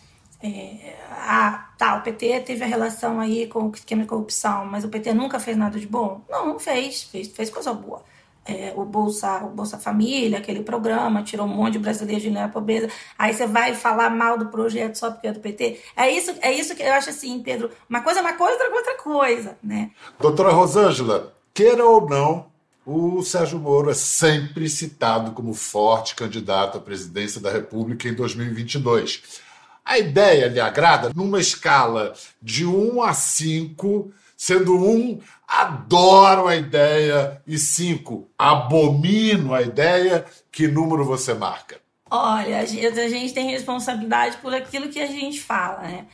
É, 0.43 0.97
ah, 1.09 1.69
tá, 1.77 1.95
o 1.95 2.01
PT 2.01 2.41
teve 2.41 2.65
a 2.65 2.67
relação 2.67 3.17
aí 3.17 3.47
com 3.47 3.69
o 3.69 3.71
esquema 3.71 4.01
de 4.01 4.09
corrupção, 4.09 4.65
mas 4.65 4.83
o 4.83 4.89
PT 4.89 5.13
nunca 5.13 5.39
fez 5.39 5.55
nada 5.55 5.79
de 5.79 5.87
bom? 5.87 6.21
Não, 6.29 6.47
não 6.47 6.59
fez, 6.59 7.03
fez, 7.03 7.29
fez 7.29 7.49
coisa 7.49 7.73
boa. 7.73 8.03
É, 8.45 8.73
o 8.75 8.83
Bolsa, 8.83 9.37
o 9.45 9.51
Bolsa 9.51 9.77
Família, 9.77 10.39
aquele 10.39 10.61
programa, 10.61 11.23
tirou 11.23 11.45
um 11.45 11.49
monte 11.49 11.73
de 11.73 11.79
brasileiros 11.79 12.21
de 12.21 12.29
na 12.29 12.49
pobreza. 12.49 12.89
Aí 13.17 13.33
você 13.33 13.47
vai 13.47 13.73
falar 13.73 14.09
mal 14.09 14.37
do 14.37 14.47
projeto 14.47 14.95
só 14.95 15.11
porque 15.11 15.27
é 15.27 15.31
do 15.31 15.39
PT. 15.39 15.79
É 15.95 16.11
isso, 16.11 16.35
é 16.41 16.51
isso 16.51 16.75
que 16.75 16.83
eu 16.83 16.91
acho 16.91 17.09
assim, 17.09 17.41
Pedro. 17.41 17.71
Uma 17.89 18.01
coisa 18.01 18.19
é 18.19 18.21
uma 18.21 18.33
coisa, 18.33 18.61
outra 18.69 18.97
coisa, 18.97 19.57
né? 19.63 19.91
Doutora 20.19 20.51
Rosângela, 20.51 21.33
queira 21.53 21.85
ou 21.85 22.09
não, 22.09 22.47
o 22.85 23.23
Sérgio 23.23 23.59
Moro 23.59 23.89
é 23.89 23.93
sempre 23.93 24.67
citado 24.67 25.31
como 25.31 25.53
forte 25.53 26.13
candidato 26.15 26.77
à 26.77 26.81
presidência 26.81 27.39
da 27.39 27.49
República 27.49 28.09
em 28.09 28.13
2022. 28.13 29.41
A 29.85 29.97
ideia 29.97 30.47
lhe 30.47 30.59
agrada 30.59 31.11
numa 31.13 31.39
escala 31.39 32.13
de 32.41 32.65
1 32.65 33.01
a 33.01 33.13
5, 33.13 34.13
sendo 34.37 34.75
1 34.75 35.19
adoro 35.47 36.47
a 36.47 36.55
ideia 36.55 37.41
e 37.45 37.57
5 37.57 38.29
abomino 38.37 39.53
a 39.53 39.61
ideia, 39.61 40.25
que 40.51 40.67
número 40.67 41.05
você 41.05 41.33
marca? 41.33 41.81
Olha, 42.09 42.59
a 42.59 42.65
gente, 42.65 43.33
tem 43.33 43.49
responsabilidade 43.49 44.37
por 44.37 44.53
aquilo 44.53 44.89
que 44.89 45.01
a 45.01 45.07
gente 45.07 45.41
fala, 45.41 45.81
né? 45.81 46.05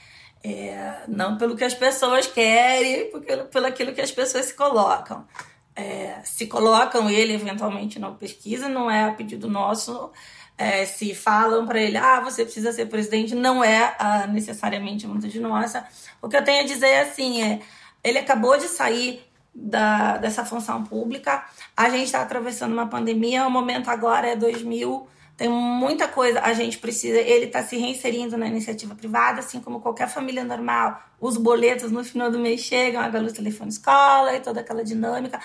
É, 0.41 1.01
não 1.08 1.38
pelo 1.38 1.55
que 1.58 1.63
as 1.63 1.73
pessoas 1.73 2.25
querem, 2.25 3.12
porque, 3.12 3.36
pelo 3.36 3.65
aquilo 3.65 3.93
que 3.93 4.01
as 4.01 4.12
pessoas 4.12 4.45
se 4.45 4.53
colocam. 4.53 5.27
É, 5.75 6.19
se 6.23 6.47
colocam 6.47 7.10
ele 7.10 7.34
eventualmente 7.34 7.99
na 7.99 8.12
pesquisa, 8.12 8.67
não 8.67 8.89
é 8.89 9.05
a 9.05 9.12
pedido 9.12 9.49
nosso 9.49 10.12
é, 10.60 10.86
se 10.86 11.15
falam 11.15 11.65
para 11.65 11.82
ele, 11.82 11.95
ah, 11.95 12.19
você 12.19 12.43
precisa 12.43 12.74
ser 12.74 12.88
presidente, 12.88 13.34
não 13.34 13.63
é 13.63 13.95
ah, 13.98 14.28
necessariamente 14.28 15.08
muito 15.08 15.26
de 15.30 15.39
nossa. 15.39 15.88
O 16.22 16.28
que 16.28 16.36
eu 16.36 16.43
tenho 16.43 16.60
a 16.60 16.65
dizer 16.67 16.88
é 16.88 17.02
assim, 17.04 17.41
é, 17.41 17.62
ele 18.04 18.19
acabou 18.19 18.58
de 18.58 18.67
sair 18.67 19.24
da, 19.56 20.17
dessa 20.17 20.43
função 20.43 20.84
pública, 20.84 21.45
a 21.78 21.89
gente 21.89 22.04
está 22.04 22.22
atravessando 22.22 22.74
uma 22.74 22.88
pandemia, 22.88 23.48
o 23.48 23.50
momento 23.50 23.89
agora 23.89 24.28
é 24.28 24.36
2000, 24.36 25.08
tem 25.38 25.48
muita 25.48 26.10
coisa, 26.10 26.41
a 26.41 26.52
gente 26.52 26.78
precisa, 26.78 27.17
ele 27.17 27.45
está 27.45 27.63
se 27.63 27.78
reinserindo 27.78 28.36
na 28.38 28.45
iniciativa 28.45 28.93
privada, 28.93 29.39
assim 29.39 29.62
como 29.62 29.80
qualquer 29.80 30.10
família 30.10 30.43
normal, 30.43 31.02
os 31.22 31.38
boletos 31.38 31.89
no 31.89 32.04
final 32.04 32.30
do 32.30 32.38
mês 32.38 32.60
chegam, 32.60 33.02
a 33.02 33.08
luz, 33.08 33.32
telefone, 33.32 33.69
escola 33.69 34.36
e 34.36 34.41
toda 34.41 34.60
aquela 34.60 34.84
dinâmica. 34.84 35.39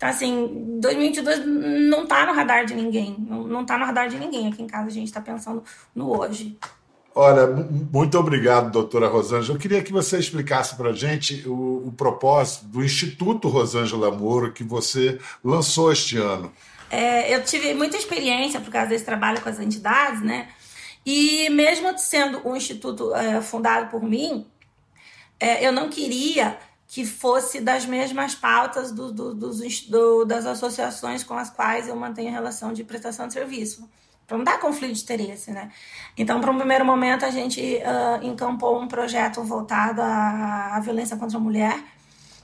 Então, 0.00 0.08
assim, 0.08 0.78
2022 0.80 1.44
não 1.44 2.06
tá 2.06 2.24
no 2.24 2.32
radar 2.32 2.64
de 2.64 2.74
ninguém. 2.74 3.14
Não, 3.18 3.46
não 3.46 3.66
tá 3.66 3.76
no 3.76 3.84
radar 3.84 4.08
de 4.08 4.18
ninguém. 4.18 4.48
Aqui 4.48 4.62
em 4.62 4.66
casa 4.66 4.86
a 4.86 4.90
gente 4.90 5.08
está 5.08 5.20
pensando 5.20 5.62
no 5.94 6.18
hoje. 6.18 6.56
Olha, 7.14 7.46
muito 7.46 8.18
obrigado, 8.18 8.72
doutora 8.72 9.08
Rosângela. 9.08 9.58
Eu 9.58 9.60
queria 9.60 9.82
que 9.82 9.92
você 9.92 10.18
explicasse 10.18 10.74
para 10.74 10.88
a 10.88 10.92
gente 10.94 11.46
o, 11.46 11.88
o, 11.88 11.92
propósito 11.92 12.64
do 12.64 12.82
Instituto 12.82 13.46
Rosângela 13.48 14.10
Moro 14.10 14.54
que 14.54 14.64
você 14.64 15.18
lançou 15.44 15.92
este 15.92 16.16
ano. 16.16 16.50
É, 16.88 17.34
eu 17.34 17.44
tive 17.44 17.74
muita 17.74 17.98
experiência 17.98 18.58
por 18.58 18.70
causa 18.70 18.88
desse 18.88 19.04
trabalho 19.04 19.42
com 19.42 19.50
as 19.50 19.60
entidades, 19.60 20.22
né? 20.22 20.48
E 21.04 21.50
mesmo 21.50 21.92
sendo 21.98 22.40
um 22.48 22.56
instituto 22.56 23.14
é, 23.14 23.42
fundado 23.42 23.90
por 23.90 24.02
mim, 24.02 24.46
é, 25.38 25.66
eu 25.66 25.72
não 25.72 25.90
queria 25.90 26.56
que 26.90 27.06
fosse 27.06 27.60
das 27.60 27.86
mesmas 27.86 28.34
pautas 28.34 28.90
do, 28.90 29.12
do, 29.12 29.32
dos, 29.32 29.82
do, 29.82 30.24
das 30.24 30.44
associações 30.44 31.22
com 31.22 31.34
as 31.34 31.48
quais 31.48 31.86
eu 31.86 31.94
mantenho 31.94 32.32
relação 32.32 32.72
de 32.72 32.82
prestação 32.82 33.28
de 33.28 33.32
serviço, 33.32 33.88
para 34.26 34.36
não 34.36 34.44
dar 34.44 34.58
conflito 34.58 34.94
de 34.94 35.02
interesse, 35.02 35.52
né? 35.52 35.70
Então, 36.18 36.40
para 36.40 36.50
um 36.50 36.56
primeiro 36.56 36.84
momento, 36.84 37.24
a 37.24 37.30
gente 37.30 37.60
uh, 37.60 38.26
encampou 38.26 38.76
um 38.80 38.88
projeto 38.88 39.40
voltado 39.44 40.02
à, 40.02 40.74
à 40.74 40.80
violência 40.80 41.16
contra 41.16 41.38
a 41.38 41.40
mulher, 41.40 41.80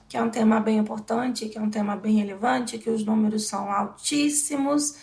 que 0.09 0.17
é 0.17 0.23
um 0.23 0.31
tema 0.31 0.61
bem 0.61 0.79
importante, 0.79 1.49
que 1.49 1.59
é 1.59 1.61
um 1.61 1.69
tema 1.69 1.97
bem 1.97 2.15
relevante, 2.15 2.79
que 2.79 2.89
os 2.89 3.05
números 3.05 3.49
são 3.49 3.73
altíssimos, 3.73 4.95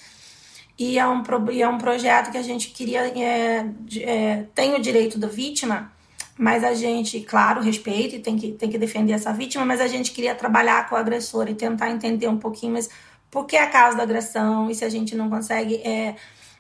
e 0.79 0.97
é 0.97 1.05
um, 1.05 1.21
e 1.51 1.61
é 1.61 1.67
um 1.67 1.77
projeto 1.77 2.31
que 2.31 2.37
a 2.37 2.41
gente 2.41 2.69
queria, 2.69 3.07
é, 3.07 3.69
é, 3.97 4.43
tem 4.55 4.73
o 4.73 4.81
direito 4.81 5.19
da 5.19 5.27
vítima, 5.27 5.91
mas 6.37 6.63
a 6.63 6.73
gente, 6.73 7.21
claro, 7.21 7.61
respeita 7.61 8.15
e 8.15 8.19
tem 8.19 8.37
que, 8.37 8.51
tem 8.53 8.69
que 8.69 8.77
defender 8.77 9.13
essa 9.13 9.31
vítima, 9.31 9.65
mas 9.65 9.79
a 9.79 9.87
gente 9.87 10.11
queria 10.11 10.33
trabalhar 10.33 10.89
com 10.89 10.95
o 10.95 10.97
agressor 10.97 11.47
e 11.49 11.53
tentar 11.53 11.91
entender 11.91 12.27
um 12.27 12.37
pouquinho 12.37 12.73
mais 12.73 12.89
por 13.29 13.45
que 13.45 13.55
a 13.55 13.69
causa 13.69 13.97
da 13.97 14.03
agressão 14.03 14.69
e 14.69 14.75
se 14.75 14.83
a 14.85 14.89
gente 14.89 15.15
não 15.15 15.29
consegue, 15.29 15.75
é, 15.77 16.15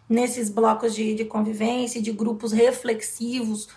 nesses 0.07 0.49
blocos 0.49 0.93
de, 0.93 1.15
de 1.15 1.25
convivência, 1.25 2.01
de 2.01 2.11
grupos 2.11 2.51
reflexivos 2.51 3.67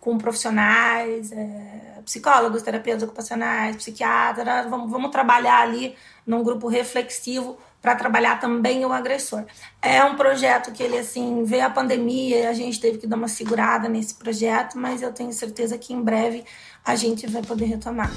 com 0.00 0.18
profissionais, 0.18 1.32
é, 1.32 2.00
psicólogos, 2.04 2.62
terapeutas 2.62 3.02
ocupacionais, 3.02 3.76
psiquiatras, 3.76 4.70
vamos, 4.70 4.90
vamos 4.90 5.10
trabalhar 5.10 5.60
ali 5.60 5.96
num 6.24 6.42
grupo 6.44 6.68
reflexivo 6.68 7.56
para 7.86 7.94
trabalhar 7.94 8.40
também 8.40 8.84
o 8.84 8.92
agressor. 8.92 9.44
É 9.80 10.02
um 10.02 10.16
projeto 10.16 10.72
que 10.72 10.82
ele 10.82 10.98
assim 10.98 11.44
veio 11.44 11.64
a 11.66 11.70
pandemia, 11.70 12.50
a 12.50 12.52
gente 12.52 12.80
teve 12.80 12.98
que 12.98 13.06
dar 13.06 13.14
uma 13.14 13.28
segurada 13.28 13.88
nesse 13.88 14.12
projeto, 14.12 14.76
mas 14.76 15.02
eu 15.02 15.12
tenho 15.12 15.32
certeza 15.32 15.78
que 15.78 15.94
em 15.94 16.02
breve 16.02 16.42
a 16.84 16.96
gente 16.96 17.28
vai 17.28 17.42
poder 17.42 17.66
retomar. 17.66 18.10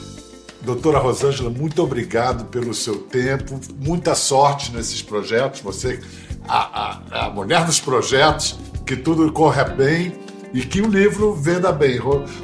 Doutora 0.61 0.97
Rosângela, 0.97 1.51
muito 1.51 1.83
obrigado 1.83 2.45
pelo 2.45 2.73
seu 2.73 2.97
tempo, 2.97 3.59
muita 3.79 4.15
sorte 4.15 4.71
nesses 4.71 5.03
projetos. 5.03 5.61
Você, 5.61 5.99
a, 6.47 6.89
a, 7.13 7.25
a 7.27 7.29
mulher 7.29 7.63
dos 7.63 7.79
projetos, 7.79 8.57
que 8.87 8.95
tudo 8.95 9.31
corra 9.31 9.65
bem 9.65 10.17
e 10.53 10.61
que 10.61 10.81
o 10.81 10.87
livro 10.87 11.33
venda 11.33 11.71
bem. 11.71 11.99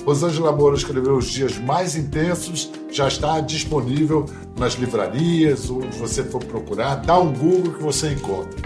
Rosângela 0.05 0.51
Moura 0.51 0.75
escreveu 0.75 1.17
Os 1.17 1.27
Dias 1.27 1.57
Mais 1.57 1.95
Intensos, 1.95 2.71
já 2.91 3.07
está 3.07 3.39
disponível 3.39 4.25
nas 4.57 4.73
livrarias, 4.73 5.69
onde 5.69 5.97
você 5.97 6.23
for 6.23 6.43
procurar. 6.43 6.95
Dá 6.95 7.19
um 7.19 7.33
Google 7.33 7.73
que 7.73 7.83
você 7.83 8.11
encontra. 8.11 8.59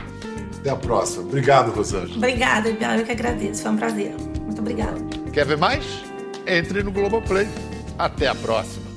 Até 0.59 0.69
a 0.69 0.75
próxima. 0.75 1.23
Obrigado, 1.23 1.71
Rosângela. 1.71 2.17
Obrigada, 2.17 2.69
eu 2.69 3.05
que 3.05 3.11
agradeço. 3.11 3.63
Foi 3.63 3.71
um 3.71 3.77
prazer. 3.77 4.13
Muito 4.43 4.59
obrigada. 4.59 4.99
Quer 5.31 5.45
ver 5.45 5.57
mais? 5.57 5.85
Entre 6.45 6.83
no 6.83 6.91
Globoplay. 6.91 7.47
Até 7.97 8.27
a 8.27 8.35
próxima. 8.35 8.88